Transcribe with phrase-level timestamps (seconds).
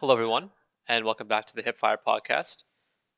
[0.00, 0.50] Hello, everyone,
[0.86, 2.62] and welcome back to the Hipfire podcast.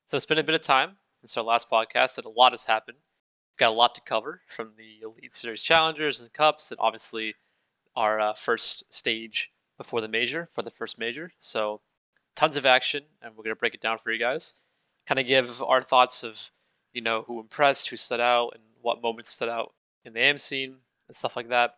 [0.07, 2.65] So it's been a bit of time since our last podcast, and a lot has
[2.65, 2.97] happened.
[2.97, 7.35] We've got a lot to cover from the Elite Series Challengers and Cups, and obviously
[7.95, 11.31] our uh, first stage before the major for the first major.
[11.37, 11.81] So
[12.35, 14.55] tons of action, and we're gonna break it down for you guys.
[15.05, 16.49] Kind of give our thoughts of
[16.93, 20.39] you know who impressed, who stood out, and what moments stood out in the AM
[20.39, 20.77] scene
[21.07, 21.75] and stuff like that.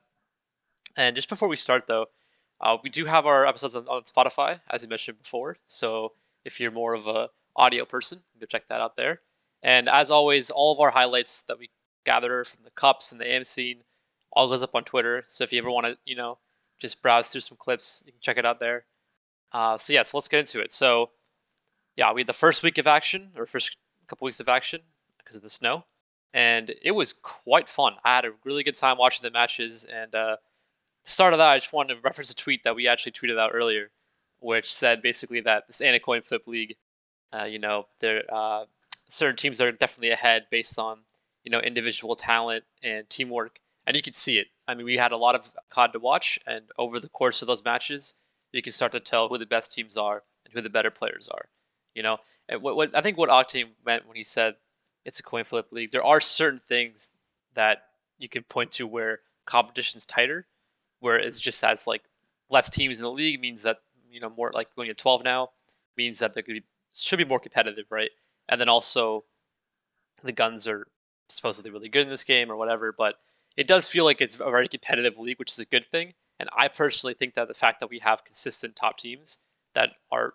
[0.96, 2.06] And just before we start, though.
[2.64, 5.58] Uh, we do have our episodes on, on, Spotify, as I mentioned before.
[5.68, 6.14] So
[6.46, 9.20] if you're more of a audio person, go check that out there.
[9.62, 11.70] And as always, all of our highlights that we
[12.06, 13.82] gather from the cups and the AM scene
[14.32, 15.24] all goes up on Twitter.
[15.28, 16.40] So if you ever want to, you know,
[16.80, 18.86] just browse through some clips, you can check it out there.
[19.52, 20.74] Uh, so yeah, so let's get into it.
[20.74, 21.12] So
[21.98, 23.76] yeah, we had the first week of action or first
[24.08, 24.80] couple weeks of action
[25.18, 25.84] because of the snow,
[26.34, 27.94] and it was quite fun.
[28.06, 30.16] I had a really good time watching the matches and.
[30.16, 30.38] Uh,
[31.04, 33.52] start of that, I just wanted to reference a tweet that we actually tweeted out
[33.54, 33.90] earlier,
[34.40, 36.76] which said basically that this Anna Coin Flip League,
[37.34, 38.66] uh, you know, there uh,
[39.08, 41.00] certain teams are definitely ahead based on
[41.44, 44.48] you know individual talent and teamwork, and you could see it.
[44.68, 47.48] I mean, we had a lot of COD to watch, and over the course of
[47.48, 48.16] those matches,
[48.52, 51.28] you can start to tell who the best teams are and who the better players
[51.30, 51.46] are.
[51.96, 52.18] You know,
[52.50, 54.56] and what, what I think what Octane meant when he said
[55.06, 57.12] it's a coin flip league, there are certain things
[57.56, 57.84] that
[58.18, 60.46] you can point to where competition's tighter
[61.04, 62.04] where it's just as like
[62.50, 63.78] less teams in the league means that
[64.10, 65.50] you know more like going to 12 now
[65.98, 66.64] means that there could be
[66.96, 68.12] should be more competitive, right?
[68.50, 69.26] And then also
[70.24, 70.88] the guns are
[71.30, 73.16] supposedly really good in this game or whatever, but
[73.58, 76.14] it does feel like it's a very competitive league, which is a good thing.
[76.40, 79.40] And I personally think that the fact that we have consistent top teams
[79.76, 80.34] that are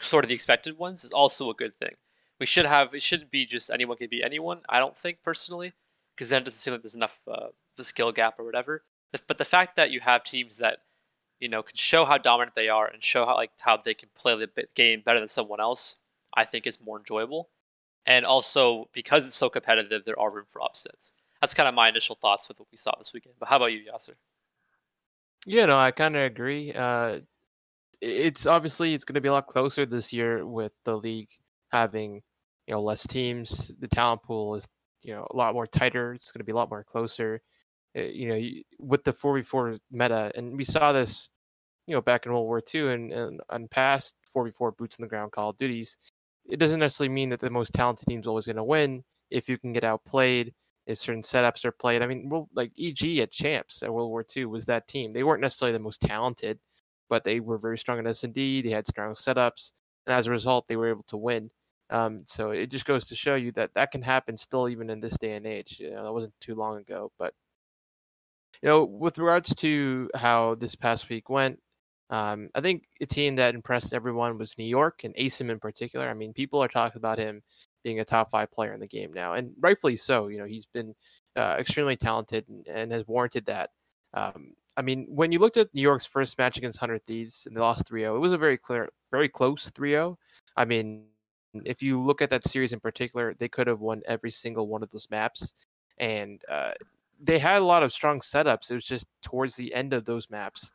[0.00, 1.94] sort of the expected ones is also a good thing.
[2.38, 4.62] We should have it shouldn't be just anyone can be anyone.
[4.68, 5.72] I don't think personally,
[6.14, 8.82] because then it doesn't seem like there's enough uh, the skill gap or whatever.
[9.26, 10.78] But the fact that you have teams that
[11.40, 14.08] you know can show how dominant they are and show how like how they can
[14.14, 15.96] play the game better than someone else,
[16.34, 17.50] I think is more enjoyable.
[18.06, 21.12] And also because it's so competitive, there are room for upsets.
[21.40, 23.34] That's kind of my initial thoughts with what we saw this weekend.
[23.38, 24.14] But how about you, Yasser?
[25.46, 26.72] Yeah, no, I kind of agree.
[26.72, 27.20] Uh,
[28.00, 31.28] it's obviously it's going to be a lot closer this year with the league
[31.70, 32.22] having
[32.66, 33.72] you know less teams.
[33.78, 34.66] The talent pool is
[35.02, 36.14] you know a lot more tighter.
[36.14, 37.40] It's going to be a lot more closer.
[37.94, 38.40] Eh, you know,
[38.78, 41.28] with the 4v4 meta, and we saw this,
[41.86, 45.08] you know, back in World War II and, and, and past 4v4 boots on the
[45.08, 45.98] ground Call of Duties.
[46.48, 49.58] It doesn't necessarily mean that the most talented team's always going to win if you
[49.58, 50.54] can get outplayed,
[50.86, 52.02] if certain setups are played.
[52.02, 55.12] I mean, well, like EG at Champs at World War II was that team.
[55.12, 56.58] They weren't necessarily the most talented,
[57.08, 58.62] but they were very strong in S&D.
[58.62, 59.72] They had strong setups,
[60.06, 61.50] and as a result, they were able to win.
[61.90, 65.00] Um, so it just goes to show you that that can happen still even in
[65.00, 65.78] this day and age.
[65.80, 67.34] You know, that wasn't too long ago, but
[68.62, 71.58] you know, with regards to how this past week went,
[72.10, 76.08] um, I think a team that impressed everyone was New York and Asim in particular.
[76.08, 77.40] I mean, people are talking about him
[77.84, 80.26] being a top five player in the game now, and rightfully so.
[80.26, 80.94] You know, he's been
[81.36, 83.70] uh, extremely talented and, and, has warranted that.
[84.12, 87.56] Um, I mean, when you looked at New York's first match against 100 Thieves and
[87.56, 90.18] they lost 3 0, it was a very clear, very close 3 0.
[90.56, 91.04] I mean,
[91.64, 94.82] if you look at that series in particular, they could have won every single one
[94.82, 95.54] of those maps.
[95.98, 96.72] And uh,
[97.22, 98.70] they had a lot of strong setups.
[98.70, 100.72] It was just towards the end of those maps,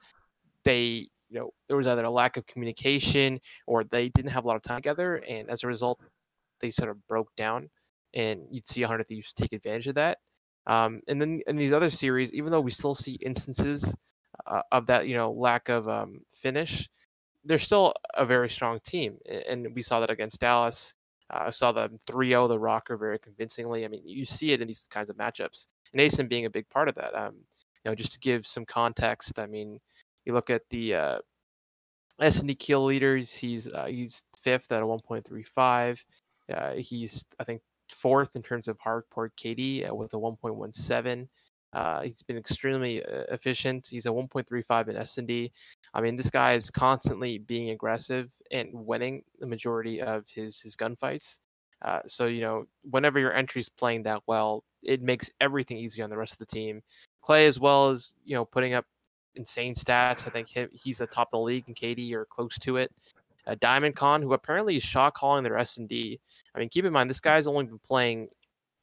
[0.64, 4.48] they you know there was either a lack of communication or they didn't have a
[4.48, 6.00] lot of time together, and as a result,
[6.62, 7.70] they sort of broke down.
[8.14, 10.20] And you'd see 100 Thieves take advantage of that.
[10.68, 13.94] Um, and then in these other series, even though we still see instances
[14.48, 16.90] uh, of that, you know, lack of um, finish,
[17.44, 19.18] they're still a very strong team,
[19.50, 20.96] and we saw that against Dallas.
[21.30, 23.84] Uh, I saw them 3-0 the Rocker very convincingly.
[23.84, 26.70] I mean, you see it in these kinds of matchups and Asim being a big
[26.70, 27.16] part of that.
[27.16, 27.36] Um,
[27.84, 29.80] you know, just to give some context, I mean,
[30.26, 31.18] you look at the uh,
[32.20, 33.34] S&D kill leaders.
[33.34, 36.04] He's uh, he's fifth at a 1.35.
[36.54, 41.28] Uh, he's I think fourth in terms of hardcore KD uh, with a 1.17.
[41.74, 43.88] Uh, he's been extremely uh, efficient.
[43.92, 45.52] He's a 1.35 in S&D.
[45.94, 50.76] I mean, this guy is constantly being aggressive and winning the majority of his his
[50.76, 51.40] gunfights.
[51.86, 56.10] Uh, so you know, whenever your entry's playing that well, it makes everything easy on
[56.10, 56.82] the rest of the team.
[57.22, 58.86] Clay, as well as you know, putting up
[59.36, 60.28] insane stats.
[60.28, 62.92] I think he, he's a top of the league and KD are close to it.
[63.48, 66.20] Uh, Diamondcon, who apparently is shot calling their S and D.
[66.56, 68.30] I mean, keep in mind this guy's only been playing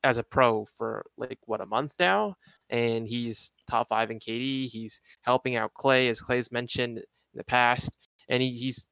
[0.05, 2.37] as a pro for like what a month now,
[2.71, 4.69] and he's top five in KD.
[4.69, 7.05] He's helping out Clay, as Clay's mentioned in
[7.35, 8.87] the past, and he, he's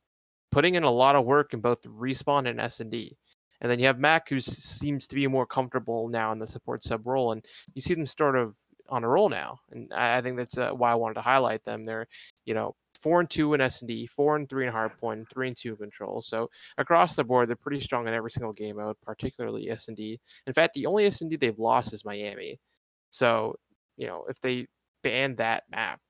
[0.50, 3.16] putting in a lot of work in both respawn and S and D.
[3.60, 6.82] And then you have Mack, who seems to be more comfortable now in the support
[6.82, 8.56] sub role, and you see them sort of
[8.88, 9.60] on a roll now.
[9.70, 11.84] And I think that's uh, why I wanted to highlight them.
[11.84, 12.06] They're,
[12.44, 15.48] you know, four and two in S and D, four and three in hardpoint, three
[15.48, 16.22] and two in control.
[16.22, 19.96] So across the board, they're pretty strong in every single game mode, particularly S and
[19.96, 20.20] D.
[20.46, 22.58] In fact, the only S and D they've lost is Miami.
[23.10, 23.56] So
[23.96, 24.66] you know if they
[25.02, 26.00] ban that map,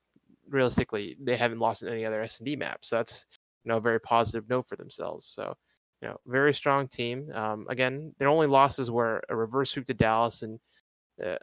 [0.49, 2.79] realistically, they haven't lost in any other S and D map.
[2.83, 3.25] So that's
[3.63, 5.25] you know a very positive note for themselves.
[5.27, 5.55] So
[6.01, 7.31] you know, very strong team.
[7.33, 10.59] Um, again, their only losses were a reverse sweep to Dallas and
[11.23, 11.35] uh,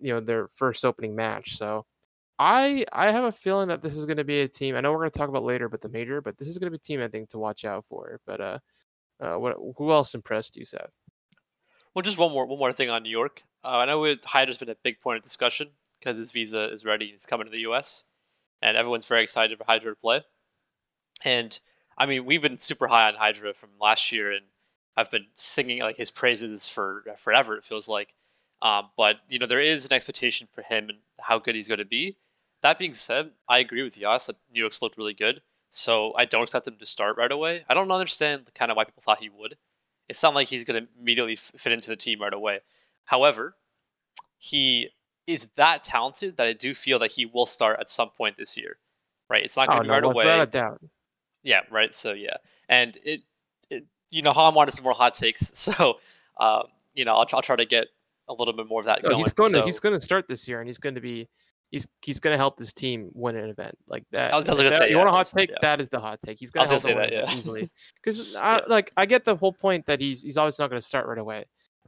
[0.00, 1.56] you know their first opening match.
[1.56, 1.86] So
[2.38, 4.74] I I have a feeling that this is going to be a team.
[4.74, 6.72] I know we're going to talk about later, but the major, but this is going
[6.72, 8.20] to be a team I think to watch out for.
[8.26, 8.58] But uh,
[9.20, 10.90] uh what who else impressed you, Seth?
[11.94, 13.42] Well, just one more one more thing on New York.
[13.62, 15.68] Uh, I know Hydra's been a big point of discussion
[16.00, 17.10] because his visa is ready.
[17.12, 18.04] He's coming to the U.S.
[18.62, 20.24] and everyone's very excited for Hydra to play.
[21.24, 21.58] And
[22.00, 24.46] I mean, we've been super high on Hydra from last year, and
[24.96, 27.56] I've been singing like his praises for forever.
[27.56, 28.14] It feels like,
[28.62, 31.78] um, but you know, there is an expectation for him and how good he's going
[31.78, 32.16] to be.
[32.62, 36.24] That being said, I agree with Yas that New York's looked really good, so I
[36.24, 37.64] don't expect him to start right away.
[37.68, 39.58] I don't understand kind of why people thought he would.
[40.08, 42.60] It's not like he's going to immediately fit into the team right away.
[43.04, 43.56] However,
[44.38, 44.88] he
[45.26, 48.56] is that talented that I do feel that he will start at some point this
[48.56, 48.78] year.
[49.28, 49.44] Right?
[49.44, 50.24] It's not going to oh, be no, right away.
[50.24, 50.80] Without a doubt.
[51.42, 51.94] Yeah, right.
[51.94, 52.36] So yeah,
[52.68, 53.20] and it,
[53.70, 55.98] it you know, Han wanted some more hot takes, so
[56.38, 56.64] um,
[56.94, 57.88] you know, I'll, I'll try to get
[58.28, 59.24] a little bit more of that no, going.
[59.24, 61.28] He's going so, to he's going to start this year, and he's going to be
[61.70, 64.32] he's he's going to help this team win an event like that.
[64.32, 65.50] I was, going to say, you yeah, want a hot take?
[65.50, 65.56] Yeah.
[65.62, 66.38] That is the hot take.
[66.38, 67.32] He's going to help say that, yeah.
[67.34, 67.70] easily.
[68.02, 68.60] Because yeah.
[68.68, 71.18] like I get the whole point that he's he's always not going to start right
[71.18, 71.44] away.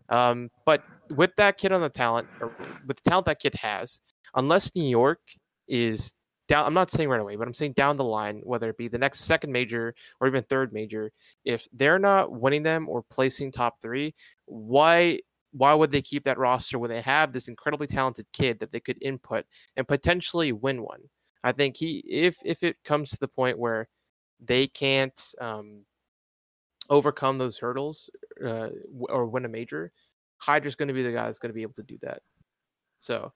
[0.08, 2.52] Um, but with that kid on the talent, or
[2.86, 4.00] with the talent that kid has,
[4.34, 5.20] unless New York
[5.68, 6.12] is
[6.52, 8.88] down i'm not saying right away but i'm saying down the line whether it be
[8.88, 11.10] the next second major or even third major
[11.44, 14.14] if they're not winning them or placing top three
[14.46, 15.18] why
[15.52, 18.80] why would they keep that roster when they have this incredibly talented kid that they
[18.80, 19.44] could input
[19.76, 21.00] and potentially win one?
[21.44, 23.88] I think he if if it comes to the point where
[24.40, 25.84] they can't um,
[26.88, 28.08] overcome those hurdles
[28.44, 28.68] uh,
[29.08, 29.92] or win a major
[30.38, 32.20] hydra's going to be the guy that's going to be able to do that.
[32.98, 33.32] So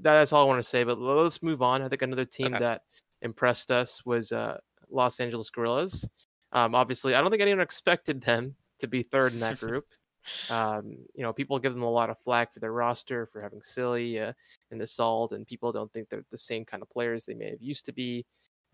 [0.00, 0.84] that's all I want to say.
[0.84, 1.82] But let's move on.
[1.82, 2.58] I think another team okay.
[2.58, 2.82] that
[3.22, 4.58] impressed us was uh,
[4.90, 6.08] Los Angeles Guerrillas.
[6.52, 9.84] Um, obviously, I don't think anyone expected them to be third in that group.
[10.50, 13.62] um, you know, people give them a lot of flack for their roster for having
[13.62, 14.32] silly uh,
[14.70, 17.62] and assault, and people don't think they're the same kind of players they may have
[17.62, 18.24] used to be.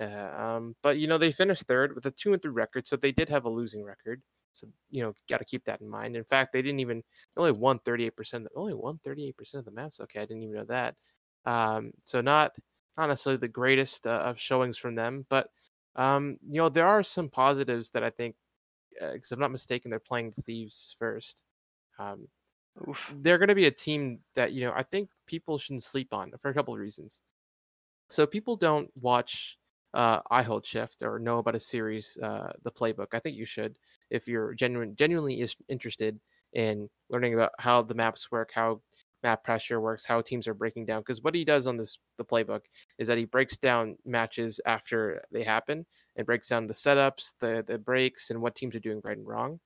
[0.01, 2.97] Uh, um, but you know, they finished third with a two and three record, so
[2.97, 4.23] they did have a losing record.
[4.53, 6.17] So you know, got to keep that in mind.
[6.17, 7.03] In fact, they didn't even
[7.37, 8.47] only won 38%.
[8.55, 10.01] Only won 38% of the maps.
[10.01, 10.95] Okay, I didn't even know that.
[11.45, 12.53] Um, so not
[12.97, 15.49] not necessarily the greatest uh, of showings from them, but
[15.97, 18.35] um, you know, there are some positives that I think,
[19.13, 21.45] because uh, I'm not mistaken, they're playing the Thieves first.
[21.99, 22.29] Um,
[23.17, 26.33] they're going to be a team that you know I think people shouldn't sleep on
[26.41, 27.23] for a couple of reasons.
[28.09, 29.59] So people don't watch
[29.95, 33.09] uh, I hold shift or know about a series, uh, the playbook.
[33.13, 33.77] I think you should
[34.11, 36.19] if you're genuine, genuinely is interested
[36.53, 38.81] in learning about how the maps work, how
[39.23, 41.01] map pressure works, how teams are breaking down.
[41.01, 42.63] Because what he does on this the playbook
[42.99, 45.87] is that he breaks down matches after they happen
[46.17, 49.27] and breaks down the setups, the the breaks, and what teams are doing right and
[49.27, 49.61] wrong.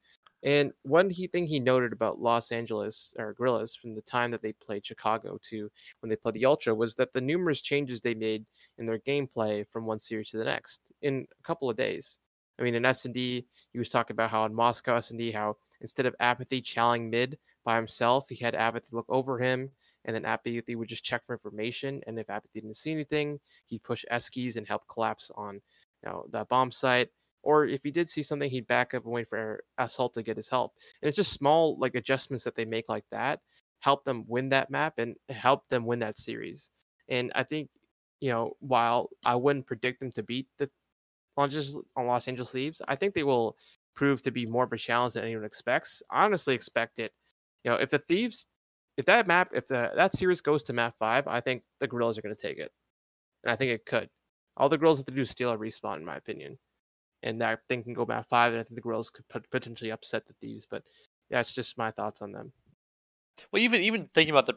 [0.47, 4.43] And one he, thing he noted about Los Angeles or Guerrillas from the time that
[4.43, 5.69] they played Chicago to
[6.01, 8.47] when they played the Ultra was that the numerous changes they made
[8.79, 12.21] in their gameplay from one series to the next in a couple of days.
[12.61, 16.15] I mean, in S&D, he was talking about how in Moscow S&D, how instead of
[16.21, 19.69] Apathy challenging mid by himself, he had Apathy look over him,
[20.05, 22.01] and then Apathy would just check for information.
[22.07, 26.25] And if Apathy didn't see anything, he'd push Eskies and help collapse on you know,
[26.31, 27.11] that bomb site
[27.47, 30.37] or if he did see something, he'd back up and wait for Assault to get
[30.37, 30.75] his help.
[31.01, 33.39] And it's just small like adjustments that they make like that
[33.79, 36.73] help them win that map and help them win that series.
[37.09, 37.69] And I think,
[38.19, 40.69] you know, while I wouldn't predict them to beat the
[41.37, 43.57] Los on Los Angeles Thieves, I think they will
[43.95, 46.03] prove to be more of a challenge than anyone expects.
[46.11, 47.13] I honestly expect it.
[47.63, 48.49] You know, if the Thieves,
[48.97, 52.19] if that map, if the that series goes to map five, I think the Guerrillas
[52.19, 52.73] are going to take it,
[53.45, 54.09] and I think it could.
[54.57, 56.59] All the Guerrillas have to do is steal a respawn, in my opinion
[57.27, 58.53] and that thing can go back five.
[58.53, 60.67] And I think the Guerrillas could potentially upset the Thieves.
[60.67, 60.85] But
[61.29, 62.53] yeah, it's just my thoughts on them.
[63.53, 64.55] Well, even even thinking about the,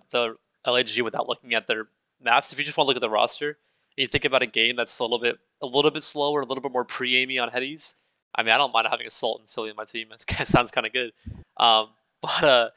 [0.64, 1.88] the LAG without looking at their
[2.22, 3.58] maps, if you just want to look at the roster,
[3.98, 6.62] you think about a game that's a little bit a little bit slower, a little
[6.62, 7.96] bit more pre-aimy on headies.
[8.36, 10.10] I mean, I don't mind having Assault and Silly in my team.
[10.12, 11.12] It sounds kind of good.
[11.58, 11.90] Um,
[12.22, 12.70] but uh,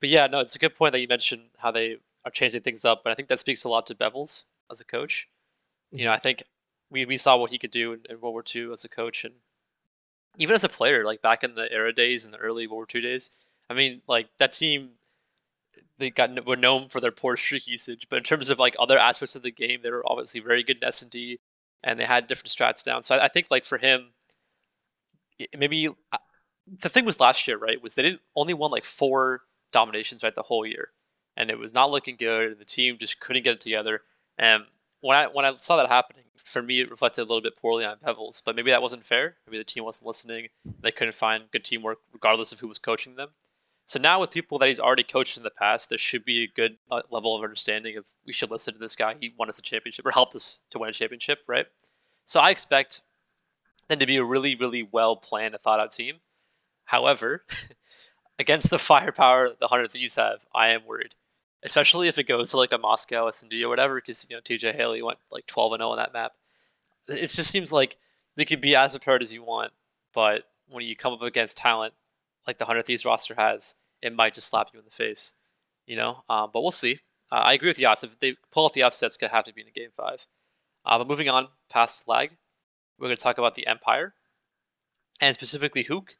[0.00, 2.84] but yeah, no, it's a good point that you mentioned how they are changing things
[2.84, 5.28] up, and I think that speaks a lot to Bevils as a coach.
[5.90, 6.16] You know, mm-hmm.
[6.16, 6.44] I think
[6.90, 9.24] we, we saw what he could do in, in World War II as a coach
[9.24, 9.34] and
[10.38, 12.86] even as a player, like back in the era days and the early World War
[12.94, 13.30] II days.
[13.68, 14.90] I mean, like that team,
[15.98, 18.98] they got were known for their poor streak usage, but in terms of like other
[18.98, 21.38] aspects of the game, they were obviously very good in S and D.
[21.84, 23.02] and they had different strats down.
[23.02, 24.12] So I, I think like for him,
[25.56, 26.18] maybe uh,
[26.80, 27.82] the thing was last year, right?
[27.82, 29.42] Was they didn't only won like four
[29.72, 30.88] dominations right the whole year,
[31.36, 34.02] and it was not looking good, and the team just couldn't get it together.
[34.38, 34.64] And
[35.00, 37.84] when I when I saw that happening, for me it reflected a little bit poorly
[37.84, 38.42] on Bevils.
[38.44, 39.36] But maybe that wasn't fair.
[39.46, 40.48] Maybe the team wasn't listening.
[40.80, 43.30] They couldn't find good teamwork, regardless of who was coaching them.
[43.86, 46.46] So now with people that he's already coached in the past, there should be a
[46.54, 49.16] good uh, level of understanding of we should listen to this guy.
[49.18, 51.66] He won us a championship or helped us to win a championship, right?
[52.24, 53.00] So I expect
[53.88, 56.20] them to be a really, really well planned and thought out team.
[56.84, 57.44] However,
[58.38, 61.16] against the firepower the Hundred Thieves have, I am worried,
[61.62, 65.02] especially if it goes to like a Moscow S&D or whatever, because you know TJHaLy
[65.04, 66.32] went like 12 and 0 on that map.
[67.08, 67.96] It just seems like
[68.36, 69.72] they could be as prepared as you want,
[70.14, 71.94] but when you come up against talent
[72.46, 75.34] like the Hundred Thieves roster has, it might just slap you in the face,
[75.86, 76.22] you know.
[76.28, 76.98] Um, but we'll see.
[77.30, 78.04] Uh, I agree with Yas.
[78.04, 80.26] If they pull off the upset, it's gonna have to be in a game five.
[80.84, 82.30] Uh, but moving on past lag,
[82.98, 84.14] we're gonna talk about the Empire,
[85.20, 86.10] and specifically Huke.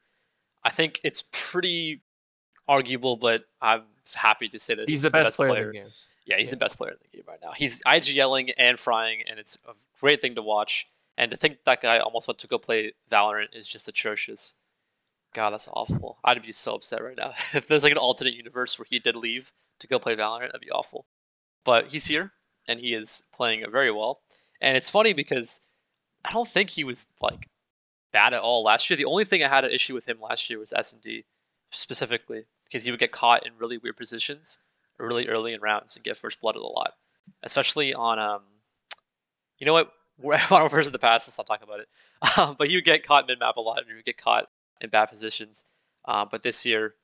[0.63, 2.03] I think it's pretty
[2.71, 3.83] arguable, but I'm
[4.15, 5.89] happy to say that he's, he's the, best, best player, player, in the game.
[6.25, 6.51] Yeah, he's yeah.
[6.53, 7.51] the best player in the game right now.
[7.55, 10.87] He's IGLing and frying, and it's a great thing to watch.
[11.19, 14.55] And to think that guy almost went to go play Valorant is just atrocious.
[15.35, 16.19] God, that's awful.
[16.25, 17.35] I'd be so upset right now.
[17.53, 20.61] if there's like an alternate universe where he did leave to go play Valorant, that'd
[20.61, 21.05] be awful.
[21.65, 22.33] But he's here,
[22.69, 24.21] and he is playing very well.
[24.63, 25.61] And it's funny because
[26.25, 27.49] I don't think he was like
[28.13, 28.97] bad at all last year.
[28.97, 31.25] The only thing I had an issue with him last year was S and D
[31.73, 34.59] specifically because he would get caught in really weird positions
[35.01, 36.93] really early in rounds and get first blooded a lot,
[37.43, 38.43] especially on um.
[39.59, 39.93] You know what?
[40.51, 41.29] Modern version of the past.
[41.29, 41.89] Let's not talk about it.
[42.37, 44.47] Um, but he would get caught mid map a lot, and he would get caught
[44.83, 45.65] in bad positions.
[46.05, 46.95] Uh, but this year,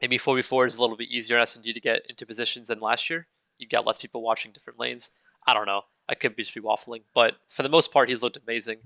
[0.00, 3.10] maybe 4v4 is a little bit easier in S&D to get into positions than last
[3.10, 3.26] year.
[3.58, 5.10] You've got less people watching different lanes.
[5.48, 5.82] I don't know.
[6.08, 7.02] I could be just be waffling.
[7.12, 8.78] But for the most part, he's looked amazing.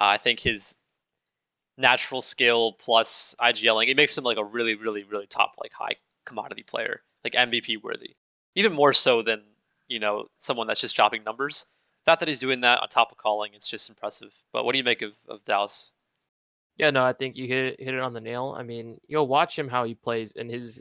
[0.00, 0.76] Uh, I think his
[1.78, 5.96] natural skill plus IGLing, it makes him like a really, really, really top, like high
[6.26, 8.16] commodity player, like MVP worthy.
[8.54, 9.42] Even more so than,
[9.86, 11.64] you know, someone that's just dropping numbers.
[12.06, 14.32] Not that he's doing that on top of calling, it's just impressive.
[14.52, 15.92] But what do you make of, of Dallas?
[16.76, 18.54] Yeah, no, I think you hit hit it on the nail.
[18.56, 20.80] I mean, you'll watch him how he plays, and his,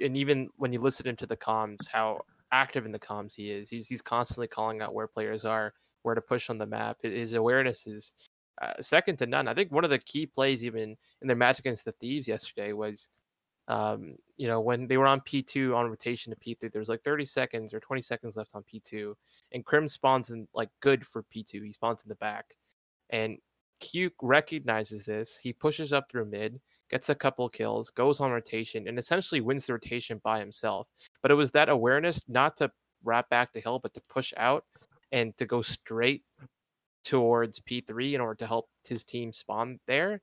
[0.00, 3.68] and even when you listen into the comms, how active in the comms he is.
[3.68, 6.98] He's he's constantly calling out where players are, where to push on the map.
[7.02, 8.12] His awareness is
[8.60, 9.48] uh, second to none.
[9.48, 12.72] I think one of the key plays, even in their match against the Thieves yesterday,
[12.72, 13.08] was,
[13.68, 17.02] um, you know, when they were on P2 on rotation to P3, there was like
[17.02, 19.14] 30 seconds or 20 seconds left on P2,
[19.52, 21.64] and Krim spawns in like good for P2.
[21.64, 22.56] He spawns in the back,
[23.10, 23.38] and
[23.80, 25.38] Q recognizes this.
[25.38, 29.66] He pushes up through mid, gets a couple kills, goes on rotation, and essentially wins
[29.66, 30.88] the rotation by himself.
[31.22, 32.70] But it was that awareness not to
[33.02, 34.64] wrap back to hill, but to push out
[35.12, 36.22] and to go straight
[37.04, 40.20] towards P3 in order to help his team spawn there.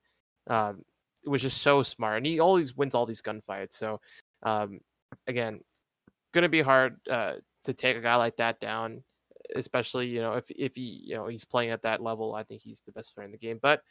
[0.48, 0.82] Um,
[1.24, 3.74] it was just so smart, and he always wins all these gunfights.
[3.74, 4.00] So,
[4.42, 4.80] um,
[5.26, 5.60] again,
[6.32, 7.34] gonna be hard uh,
[7.64, 9.02] to take a guy like that down
[9.56, 12.34] especially you know if if he you know he's playing at that level.
[12.34, 13.58] I think he's the best player in the game.
[13.60, 13.82] But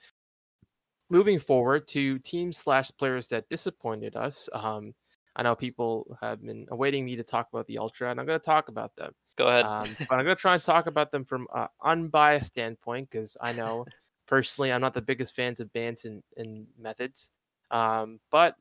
[1.11, 4.49] moving forward to teams slash players that disappointed us.
[4.53, 4.93] Um,
[5.35, 8.39] I know people have been awaiting me to talk about the Ultra, and I'm going
[8.39, 9.11] to talk about them.
[9.37, 9.65] Go ahead.
[9.65, 13.37] Um, but I'm going to try and talk about them from an unbiased standpoint because
[13.41, 13.85] I know
[14.27, 17.31] personally I'm not the biggest fans of Bance and, and Methodz.
[17.71, 18.55] Um, but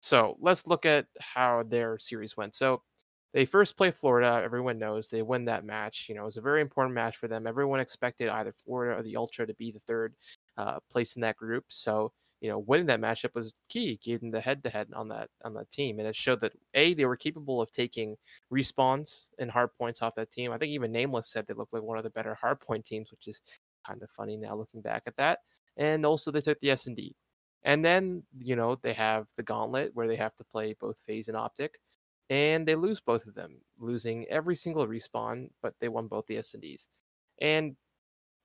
[0.00, 2.56] so let's look at how their series went.
[2.56, 2.82] So
[3.32, 4.40] they first play Florida.
[4.44, 6.06] Everyone knows they win that match.
[6.08, 7.46] You know, it was a very important match for them.
[7.46, 10.14] Everyone expected either Florida or the Ultra to be the third
[10.58, 11.64] uh, place in that group.
[11.68, 12.12] So,
[12.42, 14.00] you know, winning that matchup was key.
[14.02, 17.06] Gave them the head-to-head on that on that team, and it showed that a they
[17.06, 18.16] were capable of taking
[18.52, 20.50] respawns and hard points off that team.
[20.50, 23.12] I think even Nameless said they looked like one of the better hard point teams,
[23.12, 23.40] which is
[23.86, 25.38] kind of funny now looking back at that.
[25.76, 27.14] And also they took the S and D.
[27.64, 31.28] And then, you know, they have the gauntlet where they have to play both FaZe
[31.28, 31.78] and Optic
[32.28, 36.38] and they lose both of them, losing every single respawn, but they won both the
[36.38, 36.88] S&Ds.
[37.40, 37.76] And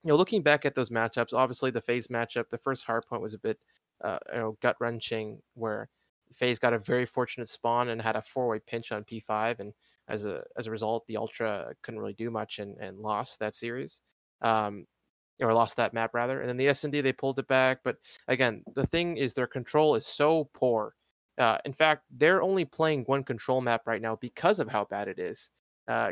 [0.03, 3.21] you know, looking back at those matchups, obviously the FaZe matchup, the first hard point
[3.21, 3.57] was a bit,
[4.03, 5.89] uh, you know, gut wrenching, where
[6.33, 9.73] FaZe got a very fortunate spawn and had a four way pinch on P5, and
[10.07, 13.55] as a as a result, the Ultra couldn't really do much and, and lost that
[13.55, 14.01] series,
[14.41, 14.85] um,
[15.41, 16.41] or lost that map rather.
[16.41, 19.95] And then the S&D they pulled it back, but again, the thing is their control
[19.95, 20.93] is so poor
[21.37, 25.07] uh, in fact, they're only playing one control map right now because of how bad
[25.07, 25.51] it is.
[25.87, 26.11] Uh,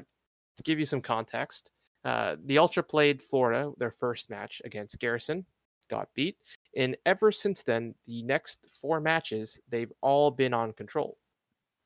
[0.58, 1.72] to give you some context,
[2.06, 5.46] uh, the Ultra played Florida their first match against Garrison,
[5.90, 6.38] got beat,
[6.76, 11.18] and ever since then, the next four matches they've all been on control,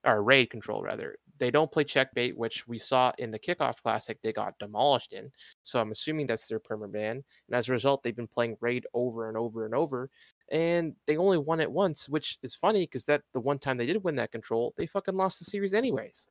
[0.05, 1.17] or raid control rather.
[1.39, 5.31] they don't play checkmate, which we saw in the kickoff classic, they got demolished in.
[5.63, 7.23] So I'm assuming that's their permanent ban.
[7.47, 10.09] And as a result, they've been playing raid over and over and over.
[10.51, 13.85] And they only won it once, which is funny because that the one time they
[13.85, 16.27] did win that control, they fucking lost the series anyways.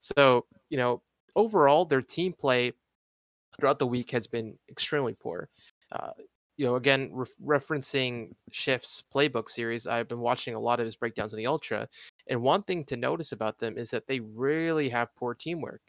[0.00, 1.02] So, you know,
[1.36, 2.72] overall, their team play
[3.58, 5.48] throughout the week has been extremely poor.
[5.90, 6.12] Uh,
[6.56, 10.96] you know, again, re- referencing Shift's playbook series, I've been watching a lot of his
[10.96, 11.88] breakdowns in the Ultra,
[12.28, 15.82] and one thing to notice about them is that they really have poor teamwork.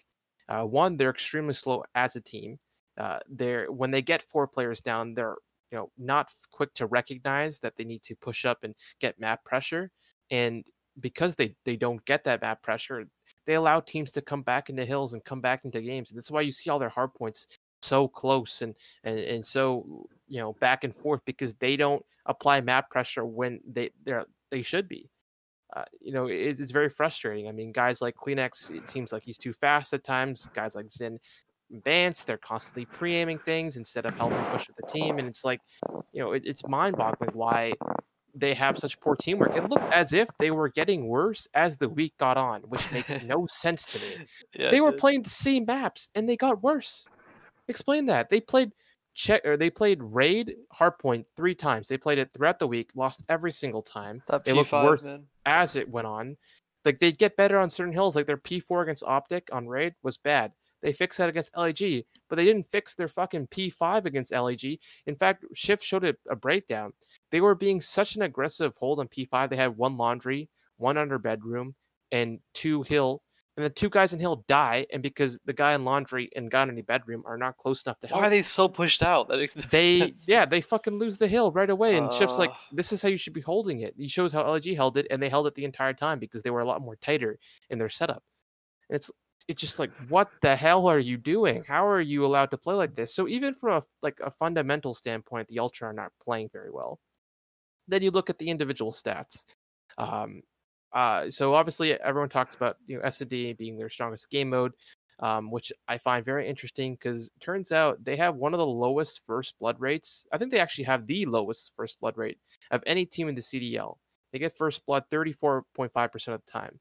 [0.50, 2.60] Uh, one, they're extremely slow as a team.
[2.98, 5.36] Uh, they're when they get four players down, they're
[5.72, 9.44] you know not quick to recognize that they need to push up and get map
[9.44, 9.92] pressure,
[10.32, 10.66] and
[11.00, 13.06] because they they don't get that map pressure,
[13.46, 16.12] they allow teams to come back into hills and come back into games.
[16.12, 17.48] And that's why you see all their hard points
[17.84, 22.62] so close and, and and so you know back and forth because they don't apply
[22.62, 24.20] map pressure when they they
[24.52, 25.10] they should be.
[25.76, 27.48] Uh, you know, it, it's very frustrating.
[27.48, 30.48] I mean, guys like CleanX, it seems like he's too fast at times.
[30.54, 31.18] Guys like Zen
[31.72, 35.62] Bance, they're constantly pre-aiming things instead of helping push with the team, and it's like,
[36.12, 37.74] you know, it, it's mind-boggling why
[38.36, 39.56] they have such poor teamwork.
[39.56, 43.24] It looked as if they were getting worse as the week got on, which makes
[43.24, 44.26] no sense to me.
[44.58, 47.08] Yeah, they were playing the same maps and they got worse.
[47.68, 48.30] Explain that.
[48.30, 48.72] They played
[49.16, 51.88] check or they played raid hardpoint three times.
[51.88, 54.24] They played it throughout the week, lost every single time.
[54.28, 55.26] That they P5, looked worse man.
[55.46, 56.38] as it went on.
[56.86, 60.18] Like they'd get better on certain hills, like their P4 against Optic on raid was
[60.18, 60.52] bad.
[60.82, 64.80] They fixed that against LEG, but they didn't fix their fucking P5 against LEG.
[65.08, 66.92] In fact, Shift showed a, a breakdown.
[67.32, 69.50] They were being such an aggressive hold on P5.
[69.50, 71.76] They had one laundry, one under bedroom,
[72.12, 73.24] and two hill
[73.56, 76.64] and the two guys in Hill die, and because the guy in laundry and guy
[76.64, 78.22] in the bedroom are not close enough to help.
[78.22, 79.28] Why are they so pushed out?
[79.28, 80.26] That makes no they sense.
[80.28, 82.12] yeah they fucking lose the hill right away, and uh...
[82.12, 83.94] Shift's like, this is how you should be holding it.
[83.96, 86.50] He shows how LG held it, and they held it the entire time because they
[86.50, 87.38] were a lot more tighter
[87.70, 88.24] in their setup.
[88.90, 89.12] And it's
[89.48, 91.64] it's just like, what the hell are you doing?
[91.68, 93.14] How are you allowed to play like this?
[93.14, 97.00] So even from a like a fundamental standpoint, the Ultra are not playing very well.
[97.88, 99.46] Then you look at the individual stats.
[99.98, 100.42] Um,
[100.94, 104.74] uh, so obviously, everyone talks about you know S&D being their strongest game mode,
[105.20, 109.22] um, which I find very interesting because turns out they have one of the lowest
[109.26, 110.28] first blood rates.
[110.32, 112.38] I think they actually have the lowest first blood rate
[112.72, 113.98] of any team in the CDL.
[114.32, 116.80] They get first blood 34.5% of the time.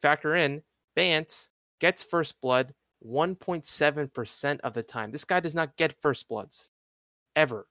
[0.00, 0.62] Factor in
[0.94, 5.10] Bance gets first blood 1.7% of the time.
[5.10, 6.70] This guy does not get first bloods
[7.36, 7.66] ever.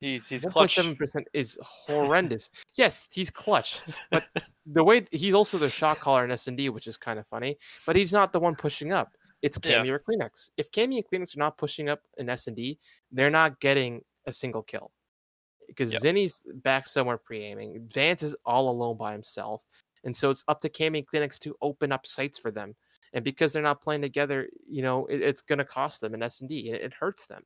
[0.00, 0.76] He's he's clutch.
[0.76, 2.50] Seven percent is horrendous.
[2.76, 4.24] yes, he's clutch, but
[4.66, 7.26] the way he's also the shot caller in S and D, which is kind of
[7.26, 7.56] funny.
[7.84, 9.10] But he's not the one pushing up.
[9.42, 9.92] It's Cammy yeah.
[9.92, 10.50] or CleanX.
[10.56, 12.78] If Cammy and CleanX are not pushing up in S and D,
[13.10, 14.92] they're not getting a single kill
[15.66, 16.02] because yep.
[16.02, 17.88] Zinni's back somewhere pre-aiming.
[17.92, 19.64] Bance is all alone by himself,
[20.04, 22.76] and so it's up to Cammy and CleanX to open up sites for them.
[23.14, 26.22] And because they're not playing together, you know, it, it's going to cost them in
[26.22, 27.42] S and D, and it hurts them.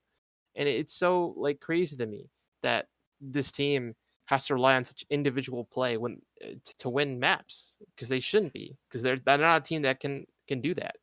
[0.54, 2.28] And it's so like crazy to me
[2.62, 2.88] that
[3.20, 3.94] this team
[4.26, 8.20] has to rely on such individual play when uh, to, to win maps because they
[8.20, 10.96] shouldn't be because they're they're not a team that can can do that.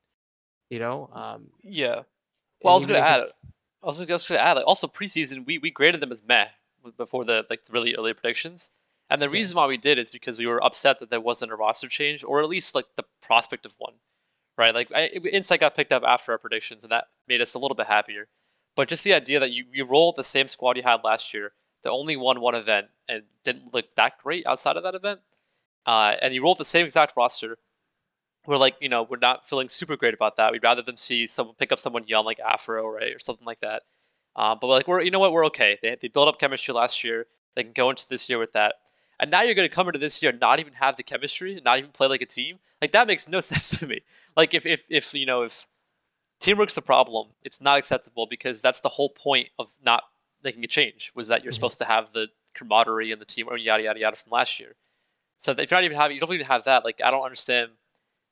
[0.70, 1.10] You know.
[1.14, 2.02] Um, yeah.
[2.64, 3.30] Well, I was gonna add.
[3.84, 4.54] I was just gonna add.
[4.54, 6.48] Like, also preseason, we we graded them as meh
[6.98, 8.72] before the like the really early predictions.
[9.10, 9.34] And the yeah.
[9.34, 12.24] reason why we did is because we were upset that there wasn't a roster change,
[12.24, 13.94] or at least like the prospect of one,
[14.58, 14.74] right?
[14.74, 17.76] Like I, Insight got picked up after our predictions, and that made us a little
[17.76, 18.28] bit happier.
[18.80, 21.52] But just the idea that you, you roll the same squad you had last year,
[21.84, 25.20] that only won one event and didn't look that great outside of that event,
[25.86, 27.58] uh, and you roll the same exact roster,
[28.48, 30.54] we're like, you know, we're not feeling super great about that.
[30.54, 33.60] We'd rather them see someone pick up someone young like Afro, right, or something like
[33.60, 33.82] that.
[34.38, 35.78] Uh, but like, we're you know what, we're okay.
[35.82, 37.26] They they built up chemistry last year.
[37.56, 38.76] They can go into this year with that.
[39.20, 41.60] And now you're going to come into this year and not even have the chemistry,
[41.66, 42.60] not even play like a team.
[42.82, 44.00] Like that makes no sense to me.
[44.38, 45.68] Like if if if you know if
[46.40, 47.28] teamwork's the problem.
[47.44, 50.04] It's not acceptable because that's the whole point of not
[50.44, 51.56] making a change was that you're mm-hmm.
[51.56, 54.76] supposed to have the camaraderie and the team and yada yada yada from last year.
[55.38, 56.84] So if you're not even having, you don't even have that.
[56.84, 57.72] Like I don't understand,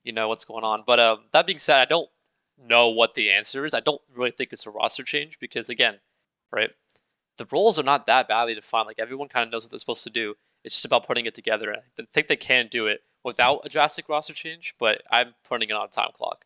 [0.04, 0.84] you know, what's going on.
[0.86, 2.08] But um, that being said, I don't
[2.58, 3.74] know what the answer is.
[3.74, 5.98] I don't really think it's a roster change because again,
[6.50, 6.70] right,
[7.38, 8.86] the roles are not that badly defined.
[8.86, 10.34] Like everyone kind of knows what they're supposed to do.
[10.64, 11.72] It's just about putting it together.
[11.72, 15.72] I think they can do it without a drastic roster change, but I'm putting it
[15.72, 16.44] on a time clock.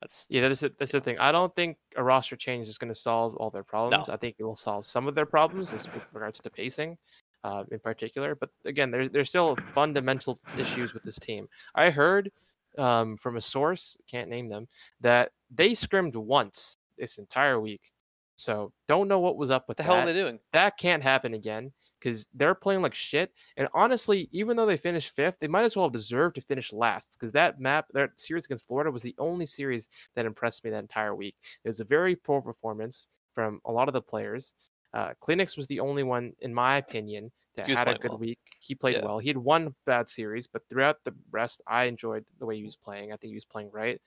[0.00, 1.18] That's yeah, that's the, that's the thing.
[1.18, 4.08] I don't think a roster change is going to solve all their problems.
[4.08, 4.14] No.
[4.14, 6.96] I think it will solve some of their problems with regards to pacing,
[7.44, 8.34] uh, in particular.
[8.34, 11.48] But again, there, there's still fundamental issues with this team.
[11.74, 12.32] I heard
[12.78, 14.68] um, from a source, can't name them,
[15.00, 17.92] that they scrimmed once this entire week.
[18.40, 19.94] So don't know what was up with What the that.
[19.94, 20.38] hell are they doing?
[20.52, 23.32] that can't happen again because they're playing like shit.
[23.56, 26.72] And honestly, even though they finished fifth, they might as well have deserved to finish
[26.72, 30.70] last because that map, that series against Florida was the only series that impressed me
[30.70, 31.36] that entire week.
[31.64, 34.54] It was a very poor performance from a lot of the players.
[34.92, 38.18] Uh, CleanX was the only one, in my opinion, that had a good well.
[38.18, 38.38] week.
[38.60, 39.04] He played Yeah.
[39.04, 39.18] well.
[39.18, 42.74] He had one bad series, but throughout the rest, I enjoyed the way he was
[42.74, 43.12] playing.
[43.12, 44.00] I think he was playing right.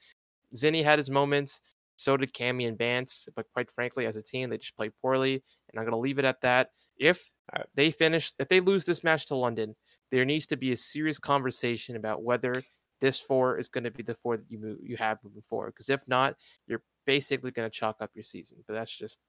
[0.55, 1.75] Zinni had his moments.
[2.03, 5.35] So did Cammy and Bance, but quite frankly, as a team, they just played poorly.
[5.69, 6.71] And I'm going to leave it at that.
[6.97, 7.33] If
[7.75, 9.75] they finish, if they lose this match to London,
[10.11, 12.53] there needs to be a serious conversation about whether
[12.99, 15.71] this four is going to be the four that you move, you have moving forward.
[15.73, 16.35] Because if not,
[16.67, 18.57] you're basically going to chalk up your season.
[18.67, 19.19] But that's just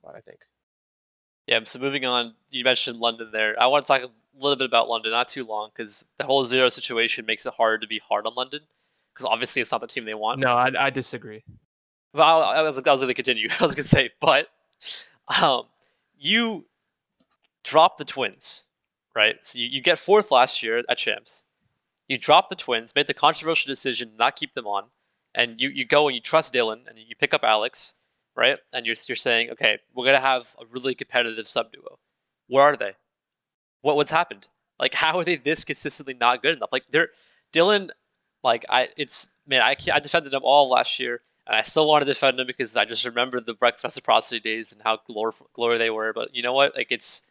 [0.00, 0.40] what I think.
[1.46, 3.60] Yeah, so moving on, you mentioned London there.
[3.60, 6.44] I want to talk a little bit about London, not too long, because the whole
[6.44, 8.60] zero situation makes it hard to be hard on London,
[9.12, 10.38] because obviously it's not the team they want.
[10.40, 11.44] No, I, I disagree.
[12.12, 13.48] But I, was, I was going to continue.
[13.60, 14.48] I was going to say, but
[15.40, 15.64] um,
[16.18, 16.66] you
[17.64, 18.64] drop the Twins,
[19.14, 19.36] right?
[19.42, 21.44] So you, you get fourth last year at Champs.
[22.08, 24.84] You drop the Twins, made the controversial decision not keep them on,
[25.34, 27.94] and you, you go and you trust Dylan, and you pick up Alex,
[28.36, 28.58] right?
[28.74, 31.98] And you're, you're saying, okay, we're going to have a really competitive sub duo.
[32.48, 32.92] Where are they?
[33.80, 34.46] What what's happened?
[34.78, 36.70] Like, how are they this consistently not good enough?
[36.72, 37.08] Like, they're
[37.52, 37.90] Dylan.
[38.44, 42.02] Like, I it's man, I I defended them all last year, and I still want
[42.02, 45.78] to defend them because I just remember the Breakfast Reciprocity days and how glor glory
[45.78, 46.12] they were.
[46.12, 46.76] But you know what?
[46.76, 47.22] Like, it's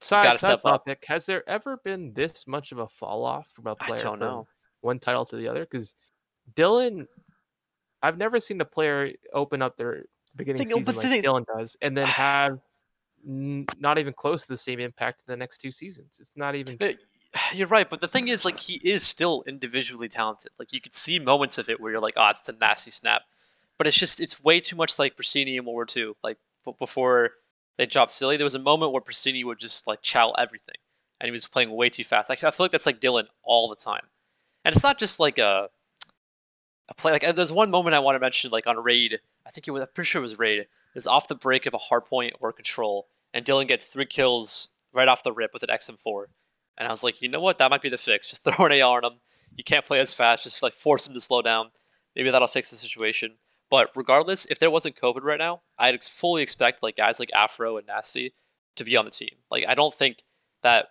[0.00, 0.84] Side, gotta side step up.
[0.84, 4.18] topic: Has there ever been this much of a fall off from a player from
[4.18, 4.48] know.
[4.80, 5.60] one title to the other?
[5.60, 5.94] Because
[6.54, 7.06] Dylan,
[8.02, 11.76] I've never seen a player open up their beginning but season like thing- Dylan does,
[11.82, 12.58] and then have
[13.24, 16.18] n- not even close to the same impact the next two seasons.
[16.20, 16.78] It's not even.
[17.54, 20.50] You're right, but the thing is, like, he is still individually talented.
[20.58, 23.22] Like, you could see moments of it where you're like, "Oh, it's a nasty snap,"
[23.82, 26.12] but it's just it's way too much like Prestinni in World War II.
[26.22, 27.30] Like b- before
[27.78, 30.76] they dropped Silly, there was a moment where Prestinni would just like chow everything,
[31.20, 32.30] and he was playing way too fast.
[32.30, 34.04] I, I feel like that's like Dylan all the time,
[34.64, 35.68] and it's not just like a
[36.90, 37.10] a play.
[37.10, 39.18] Like, uh, there's one moment I want to mention, like on Raid.
[39.44, 39.82] I think it was.
[39.82, 40.64] I'm pretty sure it was Raid.
[40.94, 44.68] Is off the break of a hard point or control, and Dylan gets three kills
[44.92, 46.26] right off the rip with an XM4.
[46.78, 47.58] And I was like, you know what?
[47.58, 48.30] That might be the fix.
[48.30, 49.18] Just throw an AR on him.
[49.56, 50.44] You can't play as fast.
[50.44, 51.72] Just like force him to slow down.
[52.14, 53.32] Maybe that'll fix the situation.
[53.72, 57.30] But regardless, if there wasn't COVID right now, I'd ex- fully expect like guys like
[57.32, 58.34] Afro and Nasty
[58.76, 59.30] to be on the team.
[59.50, 60.18] Like I don't think
[60.62, 60.88] that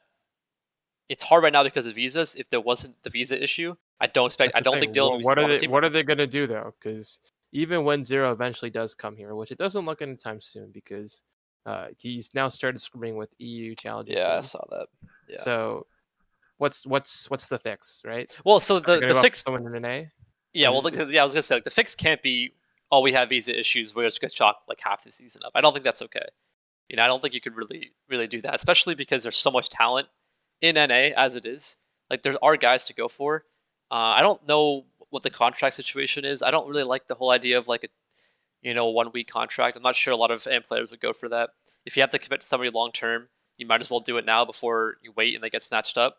[1.08, 2.36] it's hard right now because of visas.
[2.36, 4.56] If there wasn't the visa issue, I don't expect.
[4.56, 4.94] I don't thing.
[4.94, 5.60] think Dylan be What on are the they?
[5.60, 5.70] team.
[5.70, 6.74] What are they gonna do though?
[6.80, 7.20] Because
[7.52, 11.22] even when Zero eventually does come here, which it doesn't look anytime soon, because
[11.67, 14.15] uh, he's now started screaming with EU challenges.
[14.17, 14.88] Yeah, I saw that.
[15.30, 15.39] Yeah.
[15.39, 15.86] So,
[16.58, 18.36] what's what's what's the fix, right?
[18.44, 20.10] Well, so the the fix someone in an A.
[20.54, 22.56] Yeah, well, look, yeah, I was gonna say like the fix can't be.
[22.91, 23.95] Oh, we have visa issues.
[23.95, 25.51] We're just gonna chalk like half the season up.
[25.56, 26.25] I don't think that's okay.
[26.89, 29.51] You know, I don't think you could really, really do that, especially because there's so
[29.51, 30.08] much talent
[30.62, 31.77] in NA as it is.
[32.10, 33.45] Like there are guys to go for.
[33.89, 36.43] Uh, I don't know what the contract situation is.
[36.43, 37.88] I don't really like the whole idea of like a,
[38.62, 39.77] you know, one week contract.
[39.77, 41.51] I'm not sure a lot of AM players would go for that.
[41.86, 43.27] If you have to commit to somebody long term,
[43.58, 46.17] you might as well do it now before you wait and they get snatched up.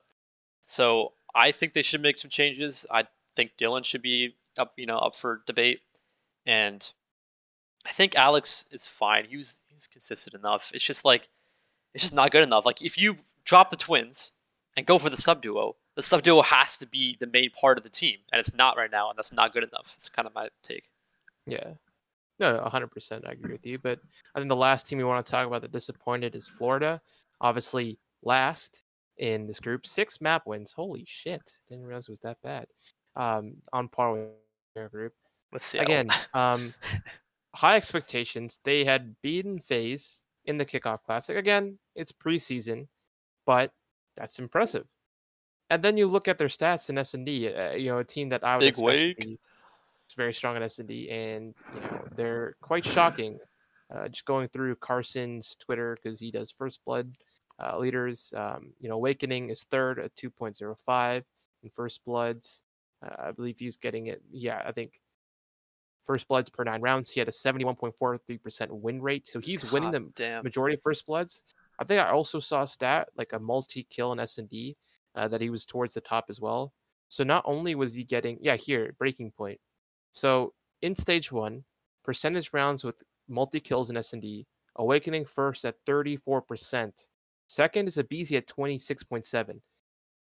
[0.64, 2.86] So I think they should make some changes.
[2.90, 3.04] I
[3.36, 5.80] think Dylan should be up, you know, up for debate,
[6.46, 6.92] and
[7.86, 9.24] I think Alex is fine.
[9.24, 10.70] He was he's consistent enough.
[10.74, 11.28] It's just like
[11.94, 12.64] it's just not good enough.
[12.66, 14.32] Like if you drop the twins
[14.76, 17.78] and go for the sub duo, the sub duo has to be the main part
[17.78, 19.92] of the team, and it's not right now, and that's not good enough.
[19.96, 20.84] It's kind of my take.
[21.46, 21.72] Yeah.
[22.38, 23.28] No, no, 100%.
[23.28, 23.78] I agree with you.
[23.78, 24.00] But
[24.34, 27.00] I think the last team we want to talk about that disappointed is Florida.
[27.40, 28.82] Obviously, last
[29.18, 30.72] in this group, six map wins.
[30.72, 31.58] Holy shit.
[31.68, 32.66] Didn't realize it was that bad.
[33.14, 34.28] Um, on par with
[34.74, 35.12] their group.
[35.52, 35.92] With Seattle.
[35.92, 36.74] Again, um,
[37.54, 38.58] high expectations.
[38.64, 41.36] They had beaten FaZe in the kickoff classic.
[41.36, 42.88] Again, it's preseason,
[43.46, 43.72] but
[44.16, 44.86] that's impressive.
[45.70, 47.52] And then you look at their stats in S and D.
[47.52, 49.38] Uh, you know, a team that I would Big expect be
[50.16, 53.38] very strong in S and D, and you know they're quite shocking.
[53.94, 57.12] Uh, just going through Carson's Twitter because he does First Blood
[57.62, 58.32] uh, leaders.
[58.36, 61.22] Um, you know, Owakening is third at 2.05
[61.62, 62.64] in First Bloods.
[63.04, 64.22] Uh, I believe he's getting it.
[64.30, 65.00] Yeah, I think
[66.04, 67.10] First Bloods per nine rounds.
[67.10, 70.42] He had a 71.43% win rate, so he's winning the damn.
[70.42, 71.42] majority of First Bloods.
[71.78, 74.76] I think I also saw a stat like a multi kill in S and D
[75.14, 76.72] uh, that he was towards the top as well.
[77.08, 79.60] So not only was he getting yeah here breaking point.
[80.12, 81.64] So in stage one,
[82.04, 87.08] percentage rounds with multi kills in S and D, Owakening first at 34%.
[87.48, 89.60] Second is aBeZy at 26.7.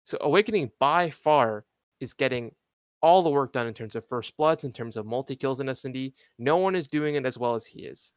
[0.04, 1.64] So Owakening by far
[2.00, 2.54] is getting
[3.02, 5.68] all the work done in terms of first bloods, in terms of multi kills in
[5.68, 6.14] S and D.
[6.38, 8.14] No one is doing it as well as he is.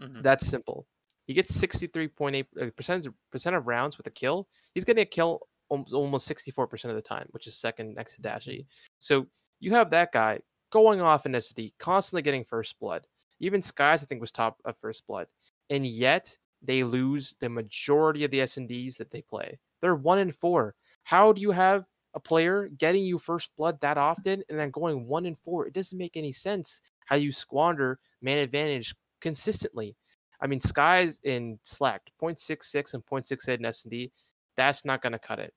[0.00, 0.22] Mhm.
[0.22, 0.86] That's simple.
[1.26, 4.48] He gets 63.8 uh, percent percent of rounds with a kill.
[4.74, 8.22] He's getting a kill almost, almost 64% of the time, which is second next to
[8.22, 8.66] Dashy.
[8.98, 9.26] So
[9.60, 13.06] you have that guy going off in SD, constantly getting first blood.
[13.40, 15.26] Even Skyz, I think, was top of first blood.
[15.70, 19.58] And yet they lose the majority of the S&Ds that they play.
[19.80, 20.74] They're one in four.
[21.04, 21.84] How do you have
[22.16, 25.66] a player getting you first blood that often and then going one in four?
[25.68, 29.94] It doesn't make any sense how you squander man advantage consistently.
[30.40, 34.12] I mean, Skyz in Slack, 0.66 and 0.68 in S&D,
[34.56, 35.54] that's not going to cut it.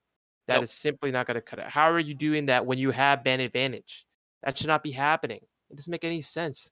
[0.48, 0.94] That is Nope.
[0.94, 1.66] simply not going to cut it.
[1.70, 4.06] How are you doing that when you have man advantage?
[4.44, 5.42] That should not be happening.
[5.70, 6.72] It doesn't make any sense.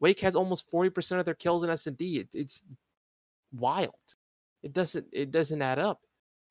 [0.00, 2.18] Wake has almost 40% of their kills in S&D.
[2.18, 2.64] It, it's
[3.52, 3.94] wild.
[4.62, 6.00] It doesn't it doesn't add up.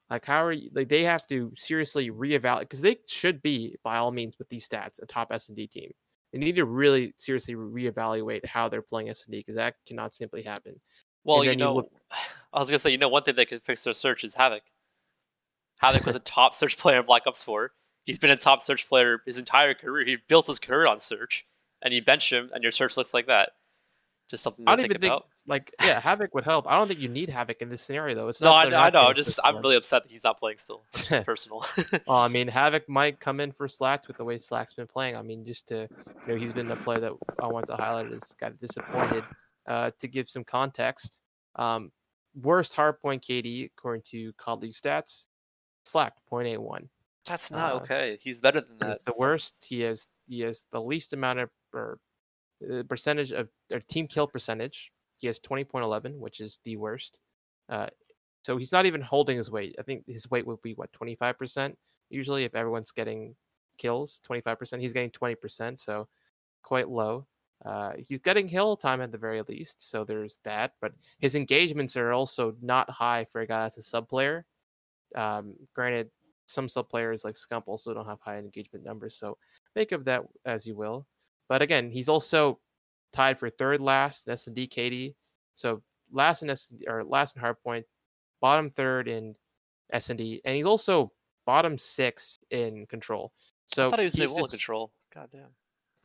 [0.09, 3.97] Like how are you like they have to seriously reevaluate because they should be by
[3.97, 5.91] all means with these stats a top S&D team.
[6.31, 10.79] They need to really seriously reevaluate how they're playing S&D because that cannot simply happen.
[11.23, 11.91] Well, And you then you know, look-
[12.53, 14.61] I was gonna say, you know, one thing that could fix their search is Havok.
[15.83, 17.71] Havok was a top search player in Black Ops 4.
[18.05, 20.05] He's been a top search player his entire career.
[20.05, 21.45] He built his career on search,
[21.81, 23.53] and you bench him, and your search looks like that.
[24.29, 25.27] Just something to I don't think even think about.
[25.47, 26.67] Like yeah, Havok would help.
[26.67, 28.27] I don't think you need Havok in this scenario though.
[28.29, 29.07] It's no, not I, they're I know.
[29.07, 30.83] I'm just I'm really upset that he's not playing still.
[30.87, 31.63] It's personal.
[32.07, 35.15] Well, I mean, Havok might come in for Slacks with the way Slack's been playing.
[35.15, 35.87] I mean, just to
[36.27, 38.59] you know, he's been a player that I want to highlight as got kind of
[38.59, 39.23] disappointed.
[39.67, 41.21] Uh, to give some context,
[41.55, 41.91] um,
[42.39, 45.25] worst hardpoint KD according to colleague stats,
[45.85, 46.87] Slack 0.81.
[47.25, 48.19] That's not Uh, okay.
[48.21, 48.91] He's better than that.
[48.91, 49.55] It's the worst.
[49.61, 51.99] He has he has the least amount of or
[52.61, 54.91] the percentage of or team kill percentage.
[55.17, 57.19] He has 20.11, which is the worst.
[57.69, 57.87] Uh,
[58.43, 59.75] so he's not even holding his weight.
[59.79, 61.75] I think his weight would be what 25%.
[62.09, 63.35] Usually, if everyone's getting
[63.77, 65.79] kills, 25%, he's getting 20%.
[65.79, 66.07] So
[66.61, 67.25] quite low.
[67.65, 69.89] Uh, he's getting kill time at the very least.
[69.89, 70.73] So there's that.
[70.81, 74.45] But his engagements are also not high for a guy that's a sub player.
[75.15, 76.11] Um, granted,
[76.45, 79.15] some sub players like Scump also don't have high engagement numbers.
[79.15, 79.37] So
[79.75, 81.07] make of that as you will.
[81.47, 82.59] But again, he's also
[83.15, 85.15] tied for third last in S&D KD.
[85.53, 87.85] So last in S or last in hardpoint,
[88.41, 89.35] bottom third in
[89.91, 91.11] S&D, and he's also
[91.45, 93.31] bottom six in control.
[93.67, 94.91] So I thought he was well in control.
[95.13, 95.47] God damn.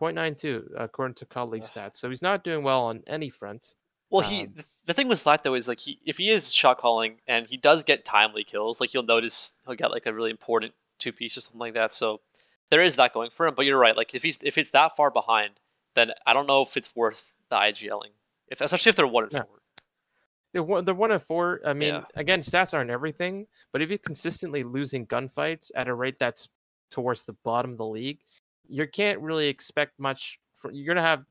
[0.01, 1.71] 0.92 according to colleague Ugh.
[1.71, 1.97] stats.
[1.97, 3.75] So he's not doing well on any front.
[4.09, 6.53] Well, he Um, the, the thing with Slack though is like he if he is
[6.53, 10.15] shot calling and he does get timely kills, like you'll notice he'll get like a
[10.15, 11.93] really important two piece or something like that.
[11.93, 12.21] So
[12.71, 13.55] there is that going for him.
[13.55, 13.97] But you're right.
[13.97, 15.61] Like if he's if it's that far behind,
[15.95, 18.11] then I don't know if it's worth the IGLing.
[18.49, 19.43] If especially if they're one and Yeah.
[19.43, 19.61] four.
[20.53, 21.61] They're one, they're one of four.
[21.65, 22.05] I mean, Yeah.
[22.17, 26.49] again, stats aren't everything, but if you're consistently losing gunfights at a rate that's
[26.91, 28.21] towards the bottom of the league,
[28.69, 30.41] you can't really expect much.
[30.55, 31.25] For, you're gonna have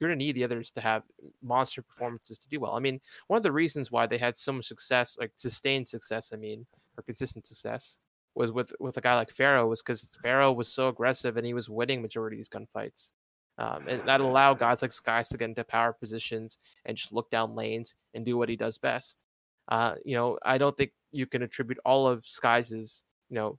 [0.00, 1.04] you're gonna need the others to have
[1.42, 2.76] monster performances to do well.
[2.76, 6.32] I mean, one of the reasons why they had so much success, like sustained success,
[6.32, 6.66] I mean,
[6.98, 7.98] or consistent success,
[8.34, 11.54] was with with a guy like Pharaoh, was because Pharaoh was so aggressive and he
[11.54, 13.12] was winning majority of these gunfights.
[13.58, 17.30] Um, and that allowed guys like Skyz to get into power positions and just look
[17.30, 19.24] down lanes and do what he does best.
[19.68, 23.58] Uh, you know, I don't think you can attribute all of Skyz' you know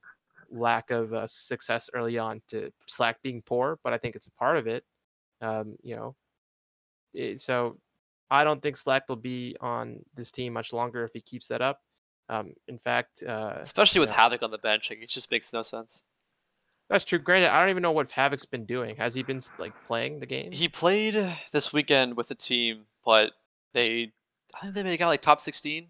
[0.51, 4.31] lack of uh, success early on to Slack being poor, but I think it's a
[4.31, 4.83] part of it.
[5.41, 6.15] Um, you know,
[7.13, 7.77] it, so
[8.29, 11.61] I don't think Slack will be on this team much longer if he keeps that
[11.61, 11.81] up.
[12.29, 14.29] Um, in fact, uh, Especially with Yeah.
[14.29, 16.03] Havok on the bench, like it just makes no sense.
[16.93, 17.17] That's true.
[17.17, 18.95] Granted, I don't even know what Havok's been doing.
[18.97, 20.51] Has he been like playing the game?
[20.51, 21.15] He played
[21.51, 23.31] this weekend with the team, but
[23.73, 24.11] they
[24.53, 25.87] I think they got like top sixteen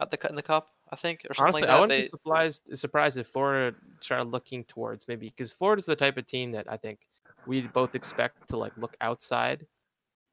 [0.00, 1.80] at the in the cup, I think, or something Honestly, like I that.
[1.80, 6.16] wouldn't They, be surprised surprised if Florida started looking towards maybe because Florida's the type
[6.16, 7.00] of team that I think
[7.48, 9.66] we both expect to like look outside.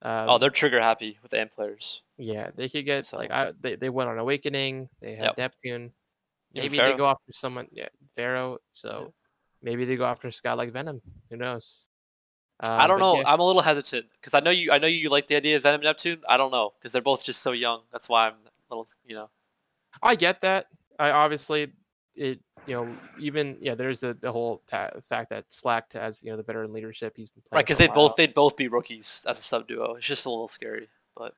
[0.03, 2.03] Um, oh, they're trigger happy with the end players.
[2.19, 4.87] yeah, they could get So- like I, they they went on Owakening.
[5.01, 5.37] They had Yep.
[5.39, 5.91] Neptune.
[6.53, 7.67] Maybe they go after someone.
[7.71, 8.59] Yeah, Pharaoh.
[8.71, 9.13] So
[9.61, 11.01] maybe they go after a guy like Venom.
[11.29, 11.89] Who knows?
[12.61, 13.17] I Uh, don't know.
[13.17, 14.71] yeah, I'm a little hesitant because I know you.
[14.71, 16.21] I know you like the idea of Venom Neptune.
[16.27, 17.81] I don't know because they're both just so young.
[17.91, 18.87] That's why I'm a little.
[19.05, 19.29] You know.
[20.03, 20.65] I get that.
[20.99, 21.71] I obviously
[22.15, 26.31] it you know even yeah there's the the whole ta- fact that Slack has you
[26.31, 29.25] know the veteran leadership he's been playing Right, because they both they'd both be rookies
[29.27, 29.95] as a sub duo.
[29.95, 31.33] It's just a little scary, but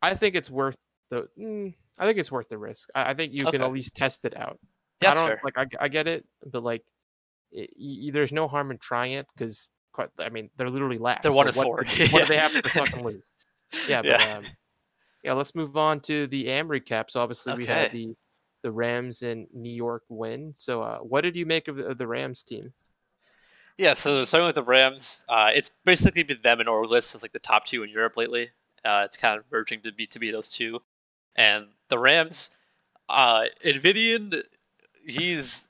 [0.00, 0.76] I think it's worth
[1.10, 1.28] the.
[1.38, 2.88] Mm, I think it's worth the risk.
[2.94, 4.58] I, I think you can at least test it out.
[5.00, 5.40] that's I don't fair.
[5.44, 5.58] like.
[5.78, 6.82] I, I get it, but like,
[7.52, 10.08] it, y- there's no harm in trying it because quite.
[10.18, 11.22] I mean, they're literally last.
[11.22, 11.76] They're one so and what, four.
[12.10, 12.84] What do they have to Yeah.
[12.84, 13.32] fucking lose?
[13.88, 14.34] Yeah, but Yeah.
[14.38, 14.44] Um,
[15.22, 15.32] yeah.
[15.34, 17.10] Let's move on to the AM recap.
[17.10, 18.14] So obviously we had the
[18.62, 20.52] the Rams and New York win.
[20.54, 22.72] So uh, what did you make of the, of the Rams team?
[23.78, 27.32] Yeah, so starting with the Rams, uh, it's basically been them and Orglis as like
[27.32, 28.50] the top two in Europe lately,
[28.84, 30.80] Uh, it's kind of merging to be to be those two,
[31.34, 32.50] and the Rams,
[33.08, 34.42] uh, Nvidian,
[35.06, 35.68] he's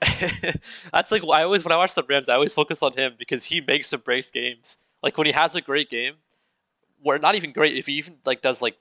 [0.92, 3.42] that's like I always when I watch the Rams, I always focus on him because
[3.42, 4.78] he makes and breaks games.
[5.02, 6.14] Like when he has a great game,
[7.02, 8.76] where not even great, if he even like does like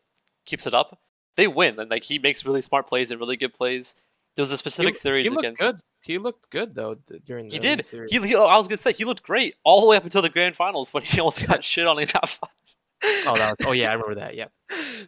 [0.45, 0.99] keeps it up,
[1.35, 1.79] they win.
[1.79, 3.95] And like he makes really smart plays and really good plays.
[4.35, 5.61] There was a specific he, series he looked against.
[5.61, 5.79] Good.
[6.03, 7.47] He looked good though during.
[7.47, 7.83] The he did.
[7.83, 8.11] Series.
[8.11, 10.21] He, he, oh, I was gonna say he looked great all the way up until
[10.21, 12.49] the grand finals when he almost got shit on in top five.
[13.03, 14.35] oh, that was, oh yeah, I remember that.
[14.35, 14.47] Yeah.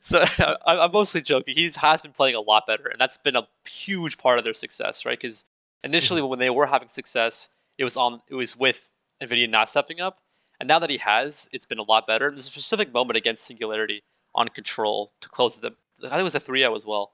[0.02, 1.56] So I, I'm mostly joking.
[1.56, 4.54] He has been playing a lot better, and that's been a huge part of their
[4.54, 5.20] success, right?
[5.20, 5.46] Because
[5.84, 8.90] initially, when they were having success, it was on it was with
[9.22, 10.20] Nvidia not stepping up,
[10.60, 12.30] and now that he has, it's been a lot better.
[12.30, 14.04] There's a specific moment against Singularity
[14.36, 15.72] on Control to close the.
[16.00, 17.12] I think it was a 3-0 as well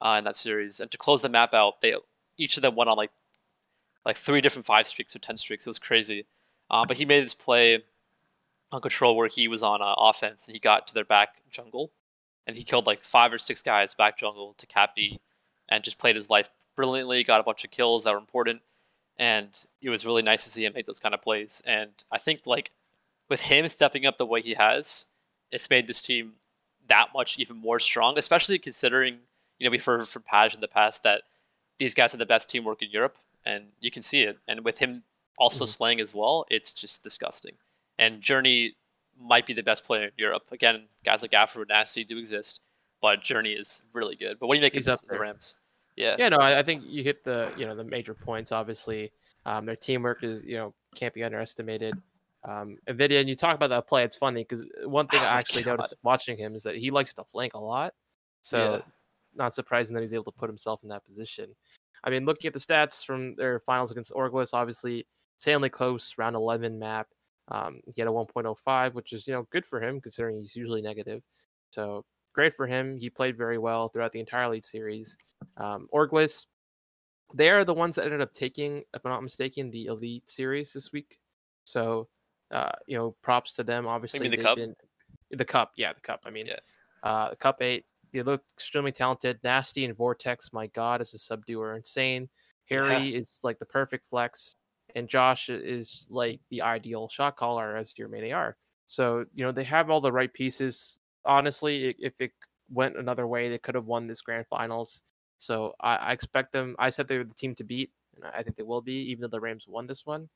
[0.00, 1.94] uh, in that series, and to close the map out, they
[2.36, 3.10] each of them went on like
[4.04, 5.66] like three different five streaks or ten streaks.
[5.66, 6.26] It was crazy.
[6.70, 7.82] Uh, but he made this play
[8.72, 11.92] on control where he was on uh, offense and he got to their back jungle
[12.46, 15.20] and he killed like five or six guys back jungle to cap D
[15.68, 17.24] and just played his life brilliantly.
[17.24, 18.60] Got a bunch of kills that were important,
[19.18, 19.48] and
[19.82, 21.62] it was really nice to see him make those kind of plays.
[21.66, 22.70] And I think like
[23.28, 25.06] with him stepping up the way he has,
[25.50, 26.32] it's made this team
[26.88, 29.18] that much even more strong, especially considering
[29.58, 31.22] you know we've heard from Paj in the past that
[31.78, 34.38] these guys are the best teamwork in Europe, and you can see it.
[34.48, 35.02] And with him
[35.38, 35.70] also mm-hmm.
[35.70, 37.54] slaying as well, it's just disgusting.
[37.98, 38.74] And Journey
[39.20, 40.50] might be the best player in Europe.
[40.52, 42.60] Again, guys like Afro and Nasty do exist,
[43.00, 44.38] but Journey is really good.
[44.38, 45.56] But what do you make He's of the Rams?
[45.96, 46.16] Yeah.
[46.18, 48.52] Yeah, no, I, I, think you hit the you know the major points.
[48.52, 49.12] Obviously,
[49.46, 51.94] um, their teamwork is you know can't be underestimated.
[52.46, 54.04] Um, Nvidia, and you talk about that play.
[54.04, 55.72] It's funny because one thing oh I actually God.
[55.72, 57.94] noticed watching him is that he likes to flank a lot.
[58.40, 58.80] So yeah.
[59.34, 61.54] not surprising that he's able to put himself in that position.
[62.02, 65.06] I mean, looking at the stats from their finals against Orglis, obviously
[65.38, 67.08] insanely close, round 11 map.
[67.48, 70.82] Um, he had a 1.05, which is you know good for him considering he's usually
[70.82, 71.22] negative.
[71.70, 72.04] So
[72.34, 72.98] great for him.
[72.98, 75.16] He played very well throughout the entire league series.
[75.56, 76.46] Um, Orglis,
[77.32, 80.72] they are the ones that ended up taking, if I'm not mistaken, the elite series
[80.72, 81.18] this week.
[81.64, 82.08] So
[82.50, 83.86] uh, you know, props to them.
[83.86, 84.56] Obviously, the cup.
[84.56, 84.74] Been,
[85.30, 86.20] the cup, yeah, the cup.
[86.26, 86.58] I mean, yeah.
[87.02, 87.86] uh, the cup eight.
[88.12, 89.40] They look extremely talented.
[89.42, 92.28] Nasty and Vortex, my God, as a subduer, insane.
[92.68, 93.18] Harry yeah.
[93.18, 94.56] is like the perfect flex
[94.94, 98.56] and Josh is like the ideal shot caller as your main AR.
[98.86, 101.00] So you know they have all the right pieces.
[101.24, 102.32] Honestly, if it
[102.70, 105.02] went another way, they could have won this grand finals.
[105.38, 106.76] So I, I expect them.
[106.78, 109.28] I said they're the team to beat, and I think they will be, even though
[109.28, 110.28] the Rams won this one.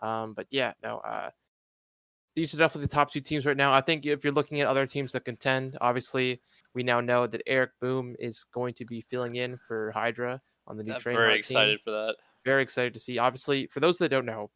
[0.00, 0.98] Um, but yeah, no.
[0.98, 1.30] Uh,
[2.34, 3.72] these are definitely the top two teams right now.
[3.72, 6.40] I think if you're looking at other teams that contend, obviously
[6.74, 10.76] we now know that Eric Boom is going to be filling in for Hydra on
[10.76, 11.16] the new train.
[11.16, 13.18] Very excited for that very excited to see.
[13.18, 14.50] Obviously, for those that don't know,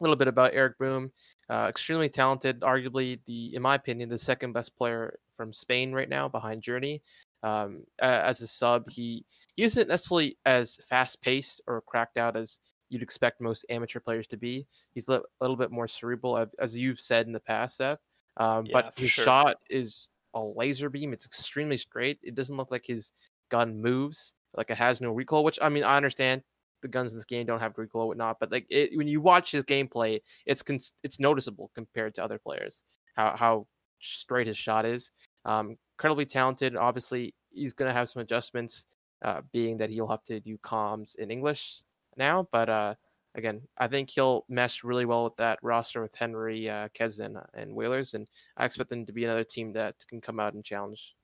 [0.00, 1.10] a little bit about Eric Boom,
[1.48, 6.08] uh, extremely talented, arguably the, in my opinion, the second best player from Spain right
[6.08, 7.02] now behind Journey.
[7.42, 12.58] Um, as a sub, he he isn't necessarily as fast paced or cracked out as
[12.88, 14.66] you'd expect most amateur players to be.
[14.94, 17.98] He's a little bit more cerebral, as you've said in the past, Seth.
[18.36, 19.24] Um, yeah, but his sure.
[19.24, 21.12] shot is a laser beam.
[21.12, 22.18] It's extremely straight.
[22.22, 23.12] It doesn't look like his
[23.48, 25.44] gun moves like it has no recoil.
[25.44, 26.42] Which I mean, I understand
[26.86, 29.52] the guns in this game don't have recoil whatnot, but like it, when you watch
[29.52, 32.84] his gameplay, it's con- it's noticeable compared to other players
[33.16, 33.66] how how
[34.00, 35.10] straight his shot is.
[35.44, 36.76] Um, incredibly talented.
[36.76, 38.86] Obviously, he's gonna have some adjustments,
[39.22, 41.82] uh, being that he'll have to do comms in English
[42.16, 42.46] now.
[42.52, 42.94] But uh,
[43.34, 47.74] again, I think he'll mesh really well with that roster with Henry, uh, Kezen, and
[47.74, 51.14] Whalers, and I expect them to be another team that can come out and challenge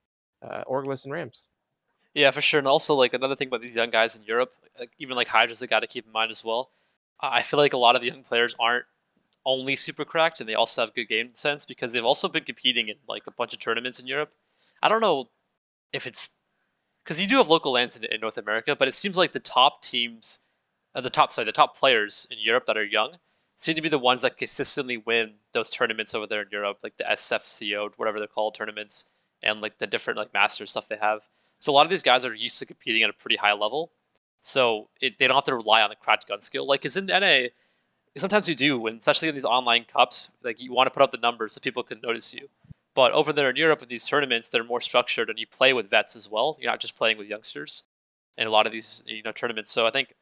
[0.41, 1.49] uh, and Rams.
[2.13, 2.59] Yeah, for sure.
[2.59, 4.53] And also, like another thing about these young guys in Europe,
[4.99, 6.69] even like Hydra's, they got to keep in mind as well.
[7.21, 8.85] I feel like a lot of the young players aren't
[9.45, 12.89] only super cracked, and they also have good game sense because they've also been competing
[12.89, 14.31] in like a bunch of tournaments in Europe.
[14.81, 15.29] I don't know
[15.91, 16.29] if it's
[17.03, 19.39] because you do have local lands in, in, North America, but it seems like the
[19.39, 20.39] top teams,
[20.95, 23.15] uh, the top sorry, the top players in Europe that are young
[23.55, 26.97] seem to be the ones that consistently win those tournaments over there in Europe, like
[26.97, 29.05] the SFCO, whatever they're called, tournaments,
[29.43, 31.21] and like the different like master stuff they have.
[31.59, 33.91] So a lot of these guys are used to competing at a pretty high level,
[34.43, 36.67] so it, they don't have to rely on the cracked gun skill.
[36.67, 37.47] Like, is in NA,
[38.17, 41.11] sometimes you do, when especially in these online cups, like you want to put up
[41.11, 42.47] the numbers so people can notice you.
[42.95, 45.89] But over there in Europe, in these tournaments, they're more structured, and you play with
[45.89, 46.57] vets as well.
[46.59, 47.83] You're not just playing with youngsters
[48.37, 49.71] in a lot of these you know tournaments.
[49.71, 50.13] So I think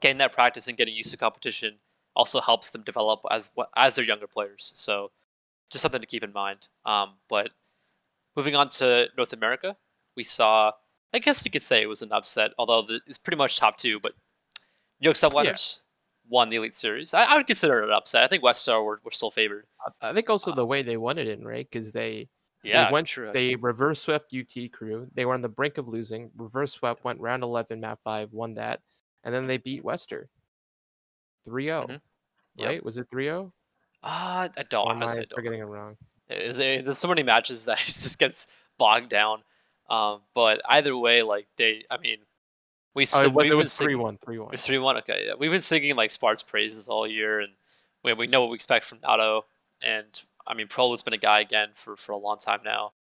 [0.00, 1.74] getting that practice and getting used to competition
[2.14, 4.72] also helps them develop as as their younger players.
[4.74, 5.10] So
[5.70, 6.68] just something to keep in mind.
[6.86, 7.50] Um, but
[8.36, 9.76] moving on to North America,
[10.16, 10.72] we saw.
[11.12, 14.00] I guess you could say it was an upset, although it's pretty much top two.
[14.00, 14.12] But
[15.00, 16.30] New York Subliners yeah.
[16.30, 17.14] won the Elite Series.
[17.14, 18.22] I, I, would consider it an upset.
[18.22, 19.66] I think West Star were, were still favored.
[20.00, 22.28] I think also uh, the way they won it in right because they
[22.62, 23.06] Yeah, they went.
[23.08, 23.30] true.
[23.32, 25.06] they reverse swept UT Crew.
[25.14, 26.30] They were on the brink of losing.
[26.36, 28.80] Reverse swept, went round eleven, map five, won that,
[29.24, 30.28] and then they beat Wester.
[31.46, 31.88] 3-0.
[31.88, 32.00] Mhm.
[32.56, 32.68] Yep.
[32.68, 32.84] Right?
[32.84, 33.52] Was it 3-0?
[34.02, 35.22] Ah, I don't Or am honestly.
[35.22, 35.96] I forgetting it wrong?
[36.28, 38.48] Is there, there's so many matches that it just gets
[38.78, 39.42] bogged down.
[39.90, 42.18] Um, but either way, like they, I mean,
[42.94, 44.46] we still, was, we've it been was 3-1, 3-1.
[44.46, 44.96] It was three one.
[44.98, 45.32] Okay, yeah.
[45.38, 47.52] We've been singing like Spart's praises all year, and
[48.04, 49.46] we, we know what we expect from Nato.
[49.82, 50.06] And
[50.46, 52.92] I mean, Prolo's been a guy again for, for a long time now.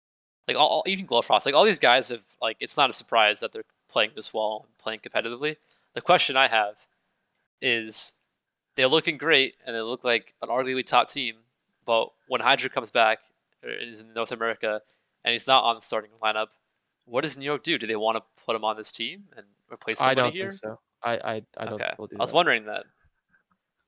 [0.47, 3.41] Like all, all even Glowfrost, like all these guys have like it's not a surprise
[3.41, 5.57] that they're playing this well and playing competitively.
[5.95, 6.75] The question I have
[7.61, 8.15] is
[8.77, 11.37] they're looking great and they look like an arguably top team,
[11.85, 13.19] but when Hydra comes back
[13.63, 14.81] or is in North America
[15.25, 16.49] and he's not on the starting lineup,
[17.11, 17.77] what does New York do?
[17.79, 20.51] Do they want to put him on this team and replace I somebody don't here?
[20.51, 20.81] think so.
[21.03, 22.35] I I, I don't okay, think do I was that.
[22.37, 22.85] wondering that.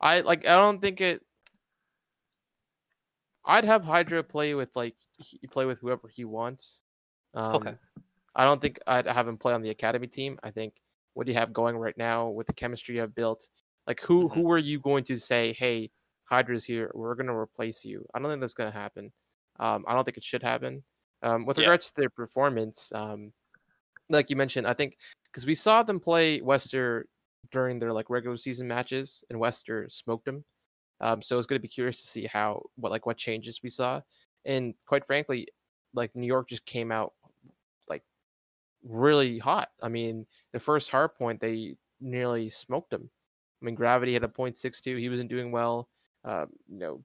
[0.00, 1.22] I like I don't think it
[3.44, 6.84] I'd have Hydra play with like he play with whoever he wants.
[7.34, 7.74] Um, Okay.
[8.34, 10.38] I don't think I'd have him play on the academy team.
[10.42, 10.74] I think
[11.14, 13.48] what do you have going right now with the chemistry you have built,
[13.86, 14.34] like who Mhm.
[14.34, 15.90] who are you going to say, hey,
[16.24, 18.06] Hydra's here, we're gonna replace you?
[18.14, 19.12] I don't think that's gonna happen.
[19.60, 20.82] Um, I don't think it should happen.
[21.22, 21.64] Um, with Yeah.
[21.64, 23.32] regards to their performance, um,
[24.08, 27.06] like you mentioned, I think because we saw them play Wester
[27.50, 30.44] during their like regular season matches, and Wester smoked them.
[31.00, 33.70] Um, so it's going to be curious to see how what like what changes we
[33.70, 34.00] saw,
[34.44, 35.48] and quite frankly,
[35.94, 37.14] like New York just came out
[37.88, 38.02] like
[38.84, 39.70] really hot.
[39.82, 43.10] I mean, the first hard point they nearly smoked them.
[43.60, 44.96] I mean, Gravity had a point six two.
[44.96, 45.88] He wasn't doing well.
[46.24, 47.04] Um, you know,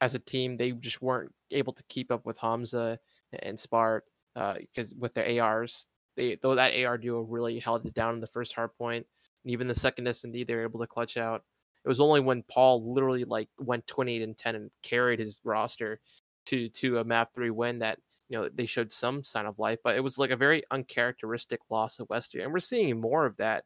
[0.00, 2.98] as a team, they just weren't able to keep up with Hamza
[3.42, 4.00] and Spart
[4.34, 8.26] because with their ARs, they though that AR duo really held it down in the
[8.26, 9.06] first hard point,
[9.44, 11.42] and even the second S and D they were able to clutch out.
[11.84, 16.00] It was only when Paul literally like went 28 and 10 and carried his roster
[16.46, 19.78] to to a map three win that you know they showed some sign of life,
[19.84, 23.36] but it was like a very uncharacteristic loss of Western, and we're seeing more of
[23.36, 23.64] that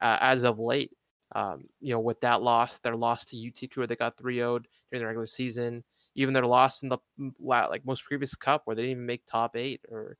[0.00, 0.92] uh, as of late.
[1.34, 4.66] Um, you know, with that loss, their loss to UT Crew, they got 3 0'd
[4.90, 5.84] during the regular season.
[6.18, 6.98] Even their loss in the
[7.38, 10.16] like most previous cup, where they didn't even make top eight or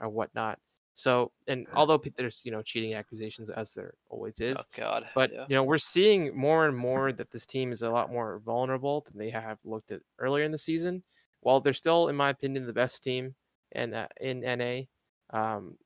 [0.00, 0.58] or whatnot.
[0.94, 5.08] So, and although there's you know cheating accusations as there always is, Oh God.
[5.14, 5.46] but yeah.
[5.48, 9.00] you know we're seeing more and more that this team is a lot more vulnerable
[9.08, 11.02] than they have looked at earlier in the season.
[11.40, 13.34] While they're still, in my opinion, the best team
[13.72, 14.82] in uh, in NA,
[15.36, 15.76] um,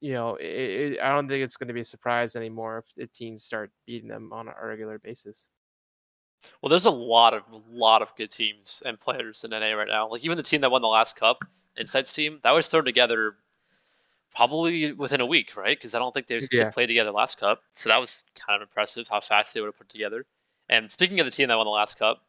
[0.00, 2.94] you know, it, it, I don't think it's going to be a surprise anymore if
[2.94, 5.50] the teams start beating them on a regular basis.
[6.60, 10.08] Well, there's a lot of lot of good teams and players in NA right now.
[10.08, 11.38] Like even the team that won the last cup,
[11.78, 13.36] Insights team, that was thrown together
[14.34, 15.76] probably within a week, right?
[15.76, 16.70] Because I don't think they, they Yeah.
[16.70, 19.78] played together last cup, so that was kind of impressive how fast they would have
[19.78, 20.24] put together.
[20.68, 22.22] And speaking of the team that won the last cup,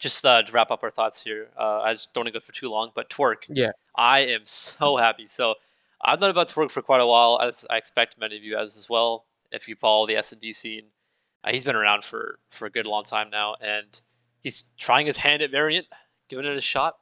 [0.00, 2.44] just uh, to wrap up our thoughts here, uh, I just don't want to go
[2.44, 3.70] for too long, but Twerk, Yeah.
[3.94, 5.26] I am so happy.
[5.26, 5.54] So
[6.00, 8.76] I've known about Twerk for quite a while, as I expect many of you guys
[8.76, 9.26] as well.
[9.52, 10.84] If you follow the S and D scene,
[11.44, 14.00] uh, he's been around for for a good long time now, and
[14.42, 15.86] he's trying his hand at variant,
[16.28, 16.96] giving it a shot,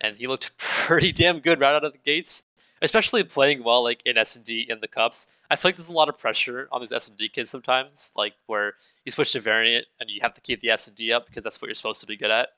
[0.00, 2.42] and he looked pretty damn good right out of the gates.
[2.80, 5.28] Especially playing well like in S and D in the cups.
[5.48, 8.10] I feel like there's a lot of pressure on these S and D kids sometimes,
[8.16, 11.12] like where you switch to variant and you have to keep the S and D
[11.12, 12.48] up because that's what you're supposed to be good at.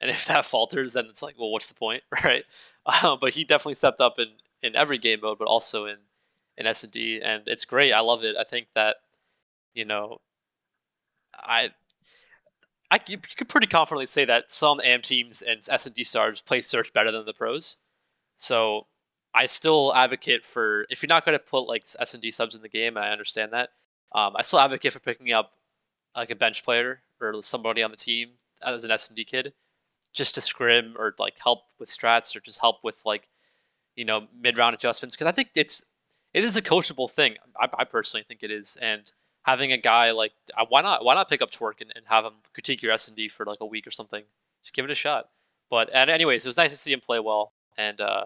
[0.00, 2.44] And if that falters, then it's like, well, what's the point, right?
[2.86, 4.28] Uh, but he definitely stepped up in
[4.62, 5.98] in every game mode, but also in
[6.56, 7.92] in S and D, and it's great.
[7.92, 8.36] I love it.
[8.38, 8.96] I think that
[9.74, 10.20] you know,
[11.40, 11.70] I
[12.90, 16.40] I you could pretty confidently say that some AM teams and S and D stars
[16.40, 17.78] play search better than the pros.
[18.36, 18.86] So
[19.34, 22.54] I still advocate for if you're not going to put like S and D subs
[22.54, 23.70] in the game, and I understand that.
[24.12, 25.52] Um, I still advocate for picking up
[26.16, 28.30] like a bench player or somebody on the team
[28.64, 29.52] as an S and D kid,
[30.12, 33.28] just to scrim or like help with strats or just help with like
[33.96, 35.84] you know mid round adjustments because I think it's
[36.32, 37.36] it is a coachable thing.
[37.58, 39.10] I, I personally think it is, and
[39.44, 40.32] having a guy like
[40.68, 43.16] why not why not pick up Twerk and, and have him critique your S and
[43.16, 44.24] D for like a week or something?
[44.62, 45.28] Just give it a shot.
[45.70, 48.24] But and anyways, it was nice to see him play well, and uh,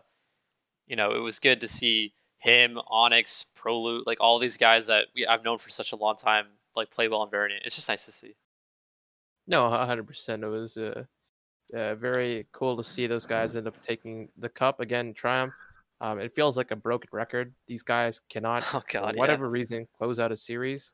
[0.87, 5.07] you know it was good to see him, Onyx, Proloot, like all these guys that
[5.15, 7.65] we I've known for such a long time, like play well in Variant.
[7.65, 8.35] It's just nice to see.
[9.47, 10.45] No, hundred percent.
[10.45, 11.05] It was uh,
[11.75, 15.15] uh, very cool to see those guys end up taking the cup again.
[15.15, 15.55] Triumph.
[16.01, 17.53] Um, it feels like a broken record.
[17.67, 19.19] These guys cannot, Oh for God, yeah.
[19.19, 20.93] whatever reason, close out a series.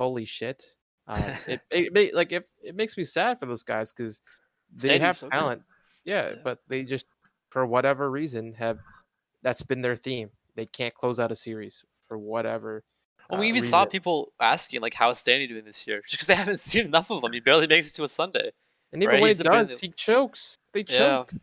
[0.00, 0.64] Holy shit!
[1.06, 4.22] Um, it, it, it like if it makes me sad for those guys because
[4.74, 5.62] they have so talent.
[6.04, 6.34] Yeah, Yeah.
[6.42, 7.04] but they just
[7.50, 8.78] for whatever reason have
[9.42, 10.30] that's been their theme.
[10.56, 12.82] They can't close out a series for whatever.
[13.28, 16.12] Well, we uh, even saw people asking like, "How is Danny doing this year?" Just
[16.12, 17.32] because they haven't seen enough of him.
[17.32, 18.50] He barely makes it to a Sunday.
[18.92, 20.56] And even right, when he's been does, the- he chokes.
[20.72, 20.96] They Yeah.
[20.96, 21.34] choke.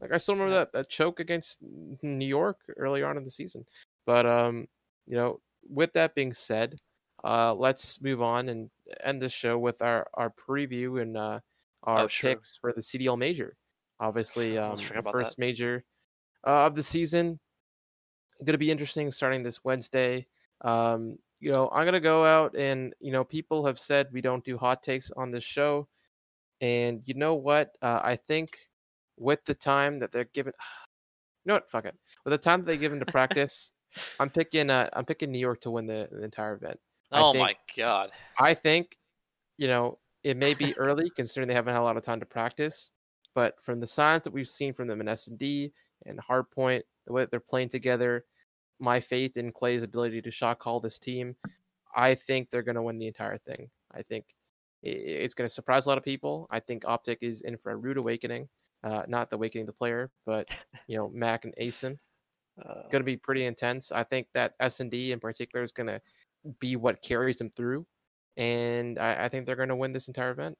[0.00, 1.58] Like I still remember that that choke against
[2.02, 3.64] New York early on in the season.
[4.06, 4.66] But um,
[5.06, 6.80] you know, with that being said,
[7.24, 8.70] uh, let's move on and
[9.04, 11.40] end the show with our our preview and uh,
[11.84, 12.30] our Oh, sure.
[12.34, 13.56] picks for the CDL major.
[14.00, 15.40] Obviously, um, the first that.
[15.40, 15.84] major
[16.46, 17.38] uh, of the season.
[18.40, 20.26] Going to be interesting starting this Wednesday.
[20.62, 24.20] Um, you know, I'm going to go out and you know, people have said we
[24.20, 25.86] don't do hot takes on this show,
[26.60, 27.70] and you know what?
[27.82, 28.50] Uh, I think
[29.16, 30.52] with the time that they're given,
[31.44, 31.70] you know what?
[31.70, 31.94] Fuck it.
[32.24, 33.70] With the time that they give them to practice,
[34.18, 34.70] I'm picking.
[34.70, 36.80] Uh, I'm picking New York to win the, the entire event.
[37.12, 38.10] Oh think- my god.
[38.38, 38.96] I think,
[39.58, 42.26] you know, it may be early considering they haven't had a lot of time to
[42.26, 42.92] practice,
[43.34, 45.72] but from the signs that we've seen from them in S and D
[46.06, 48.24] and Hardpoint, the way that they're playing together,
[48.78, 51.36] my faith in Clay's ability to shot call this team,
[51.94, 53.68] I think they're going to win the entire thing.
[53.94, 54.24] I think
[54.82, 56.48] it's going to surprise a lot of people.
[56.50, 58.48] I think OpTic is in for a rude awakening.
[58.82, 60.48] Uh, not the awakening of the player, but
[60.88, 61.96] you know Mac and Asen
[62.60, 63.90] Uh, going to be pretty intense.
[63.92, 65.98] I think that S and D in particular is going to
[66.60, 67.86] be what carries them through,
[68.36, 70.56] and I, I think they're going to win this entire event.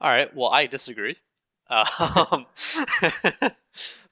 [0.00, 0.34] All right.
[0.34, 1.16] Well, I disagree.
[2.30, 2.46] Um,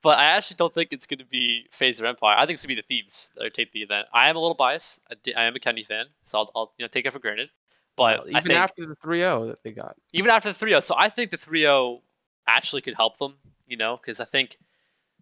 [0.03, 1.66] but I actually don't think it's going to be
[2.01, 2.36] or Empire.
[2.36, 4.07] I think it's going to be the Thieves that take the event.
[4.12, 5.01] I am a little biased.
[5.36, 7.51] I, am a Kenny fan, so I'll, I'll you know take it for granted.
[7.95, 10.82] But Well, I even think after the 3-0 that they got, even after the 3-0,
[10.82, 12.01] so I think the 3-0
[12.47, 13.34] actually could help them.
[13.68, 14.57] You know, because I think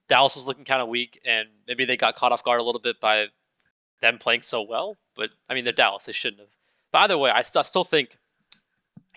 [0.09, 2.81] Dallas was looking kind of weak, and maybe they got caught off guard a little
[2.81, 3.27] bit by
[4.01, 4.97] them playing so well.
[5.17, 6.51] But I mean, they're Dallas; they shouldn't have.
[6.93, 8.17] But either way, I, st- I still think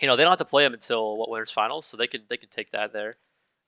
[0.00, 2.22] you know they don't have to play them until what winners finals, so they can
[2.28, 3.12] they can take that there.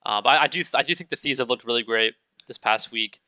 [0.05, 2.15] Uh, but I, I do I do think the thieves have looked really great
[2.47, 3.19] this past week.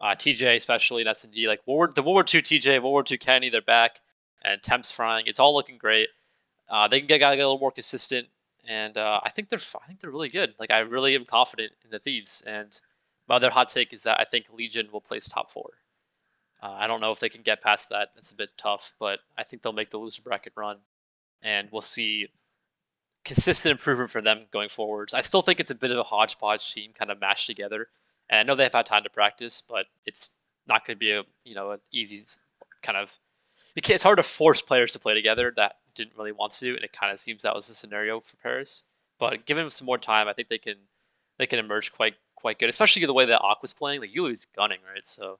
[0.00, 2.74] Uh, TJ especially in S and D, like World War, the World War Two TJ,
[2.74, 4.00] World War Two Kenny, they're back,
[4.42, 5.24] and Temps frying.
[5.26, 6.08] It's all looking great.
[6.68, 8.28] Uh, they can get gotta get a little more consistent,
[8.68, 10.54] and uh, I think they're I think they're really good.
[10.58, 12.42] Like I really am confident in the thieves.
[12.46, 12.80] And
[13.28, 15.70] my other hot take is that I think Legion will place top four.
[16.62, 18.10] Uh, I don't know if they can get past that.
[18.16, 20.78] It's a bit tough, but I think they'll make the loser bracket run,
[21.42, 22.28] and we'll see
[23.24, 25.14] consistent improvement for them going forwards.
[25.14, 27.86] I still think it's a bit of a hodgepodge team, kind of mashed together.
[28.28, 30.30] And I know they've had time to practice, but it's
[30.68, 32.20] not going to be a you know an easy
[32.82, 33.10] kind of.
[33.76, 36.92] It's hard to force players to play together that didn't really want to, and it
[36.92, 38.82] kind of seems that was the scenario for Paris.
[39.18, 40.76] But given some more time, I think they can
[41.38, 44.00] they can emerge quite quite good, especially the way that Aqu was playing.
[44.00, 45.04] Like Yuli's gunning, right?
[45.04, 45.38] So,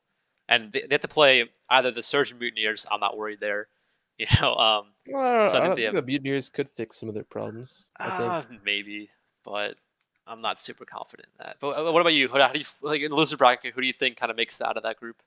[0.51, 2.87] and they, they have to play either the Surge or Mutineers.
[2.93, 3.69] I'm not worried there.
[4.21, 7.01] You know, um, well, So I I think don't they think the Mutineers could fix
[7.01, 7.91] some of their problems.
[7.99, 9.09] I think Ah, maybe,
[9.45, 9.81] but
[10.27, 11.57] I'm not super confident in that.
[11.61, 12.29] But uh, what about you?
[12.29, 13.75] How do you like in the loser bracket?
[13.75, 15.23] Who do you think kind of makes it out of that group?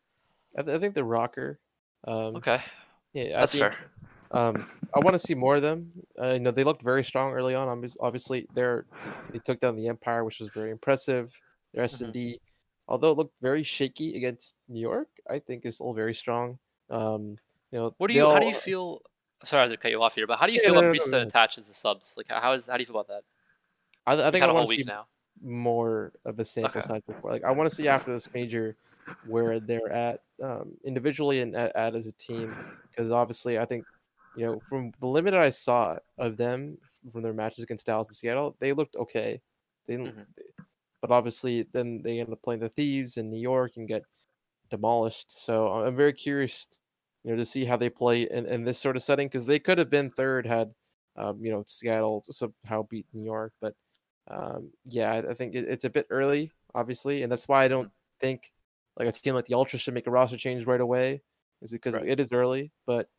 [0.57, 1.57] I, th- I think the Røkkr.
[2.05, 2.61] Um, Okay,
[3.13, 3.91] yeah, I that's think, fair.
[4.31, 4.65] Um,
[4.95, 5.91] I want to see more of them.
[6.21, 7.67] Uh, you know, they looked very strong early on.
[7.99, 8.85] Obviously, they're
[9.31, 11.33] they took down the Empire, which was very impressive.
[11.73, 12.03] Their S Mm-hmm.
[12.05, 12.39] and D,
[12.87, 16.59] although it looked very shaky against New York, I think is still very strong.
[16.89, 17.37] Um,
[17.71, 18.27] you know, What do you?
[18.27, 19.01] How do you feel?
[19.43, 20.87] Sorry to cut you off here, but how do you Yeah, feel no, about no,
[20.87, 21.27] no, Priest ahead.
[21.27, 22.15] attaches the subs?
[22.15, 23.23] Like, how is how do you feel about that?
[24.05, 25.05] I, I think I want to see now.
[25.41, 26.87] more of a sample Okay.
[26.87, 27.31] size before.
[27.31, 28.75] Like I want to see after this major
[29.25, 32.55] where they're at um, individually and at, at as a team
[32.89, 33.85] because obviously I think
[34.35, 36.77] you know from the limited I saw of them
[37.11, 39.41] from their matches against Dallas and Seattle, they looked okay.
[39.87, 40.25] They didn't, Mhm.
[41.01, 44.05] but obviously then they end up playing the Thieves in New York and get
[44.73, 45.31] demolished.
[45.31, 46.67] So I- I'm very curious,
[47.23, 49.59] you know, to see how they play in, in this sort of setting because they
[49.59, 50.73] could have been third had
[51.15, 53.75] um, you know Seattle somehow beat New York, but
[54.29, 57.67] um, yeah, I, I think it, it's a bit early, obviously, and that's why I
[57.67, 58.51] don't think
[58.97, 61.21] like a team like the Ultras should make a roster change right away,
[61.61, 62.07] is because Right.
[62.07, 62.71] it is early.
[62.87, 63.09] But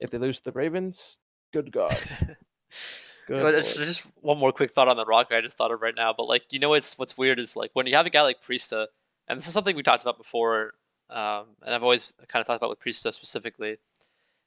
[0.00, 1.18] if they lose to the Ravens,
[1.52, 1.96] good God,
[3.28, 3.54] good.
[3.54, 3.86] It's Lord.
[3.86, 6.12] just one more quick thought on the Røkkr I just thought of right now.
[6.16, 8.42] But like, you know, what's what's weird is like when you have a guy like
[8.42, 8.86] Priestahh,
[9.30, 10.74] and this is something we talked about before,
[11.08, 13.76] um, and I've always kind of talked about with Priestahh specifically,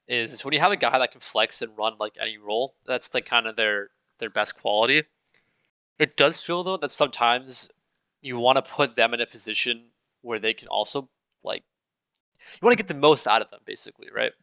[0.08, 3.14] is when you have a guy that can flex and run like any role, that's
[3.14, 5.04] like kind of their their best quality.
[6.00, 7.70] It does feel though that sometimes
[8.22, 9.86] you want to put them in a position
[10.22, 11.10] where they can also
[11.44, 11.64] like
[12.54, 14.34] you want to get the most out of them, basically, right?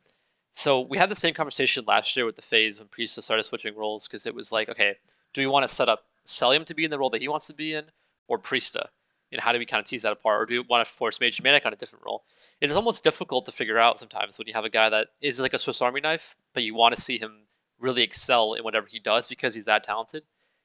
[0.53, 3.77] So we had the same conversation last year with the FaZe when Priestahh started switching
[3.77, 4.97] roles because it was like, okay,
[5.33, 7.47] do we want to set up Cellium to be in the role that he wants
[7.49, 7.85] to be in,
[8.27, 8.89] or Priestahh?
[9.31, 10.93] You know, how do we kind of tease that apart, or do we want to
[10.93, 12.25] force Mage Manic on a different role?
[12.61, 15.39] It is almost difficult to figure out sometimes when you have a guy that is
[15.39, 17.43] like a Swiss Army knife, but you want to see him
[17.79, 20.25] really excel in whatever he does because he's that talented.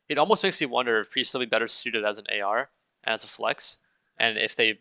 [0.10, 2.70] It almost makes me wonder if Priest will be better suited as an AR
[3.06, 3.78] and as a flex,
[4.20, 4.80] and if they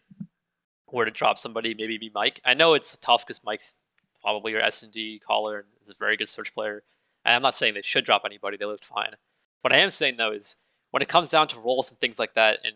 [0.90, 2.40] were to drop somebody, maybe be Mike.
[2.44, 3.76] I know it's tough because Mike's
[4.22, 6.82] probably your S and D caller and is a very good search player.
[7.24, 9.14] And I'm not saying they should drop anybody; they looked fine.
[9.60, 10.56] What I am saying though is
[10.90, 12.74] when it comes down to roles and things like that, and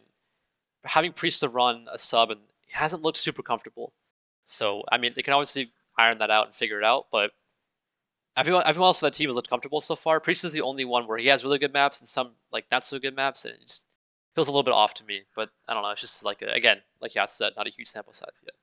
[0.84, 3.92] having Priest to run a sub and he hasn't looked super comfortable.
[4.44, 7.32] So I mean, they can obviously iron that out and figure it out, but
[8.36, 10.20] everyone everyone else on that team has looked comfortable so far.
[10.20, 12.84] Priest is the only one where he has really good maps and some like not
[12.84, 13.86] so good maps, and it just
[14.34, 15.22] feels a little bit off to me.
[15.34, 15.90] But I don't know.
[15.90, 18.54] It's just like a, again, like Yas said, not a huge sample size yet.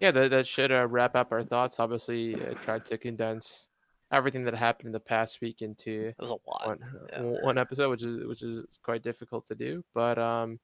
[0.00, 1.80] Yeah, that, that should uh, wrap up our thoughts.
[1.80, 3.70] Obviously, uh, tried to condense
[4.12, 6.66] everything that happened in the past week into It was a lot.
[6.66, 6.78] one,
[7.12, 7.20] yeah.
[7.22, 9.84] one episode, which is which is quite difficult to do.
[9.94, 10.58] But um,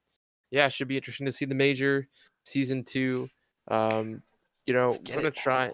[0.51, 2.09] yeah, it should be interesting to see the major
[2.45, 3.29] season two.
[3.69, 4.23] Um,
[4.67, 5.35] you know, we're gonna it.
[5.35, 5.73] try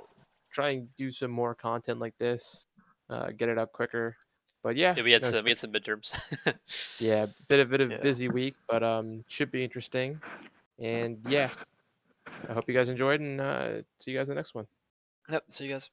[0.51, 2.67] try and do some more content like this,
[3.11, 4.17] uh, get it up quicker.
[4.63, 6.13] But yeah, Yeah, we had no, some we had some midterms.
[7.01, 8.01] yeah, bit of bit of Yeah.
[8.01, 10.21] busy week, but um, should be interesting.
[10.81, 11.51] And yeah,
[12.49, 14.67] I hope you guys enjoyed, and uh, see you guys in the next one.
[15.29, 15.45] yep.
[15.51, 15.91] See you guys.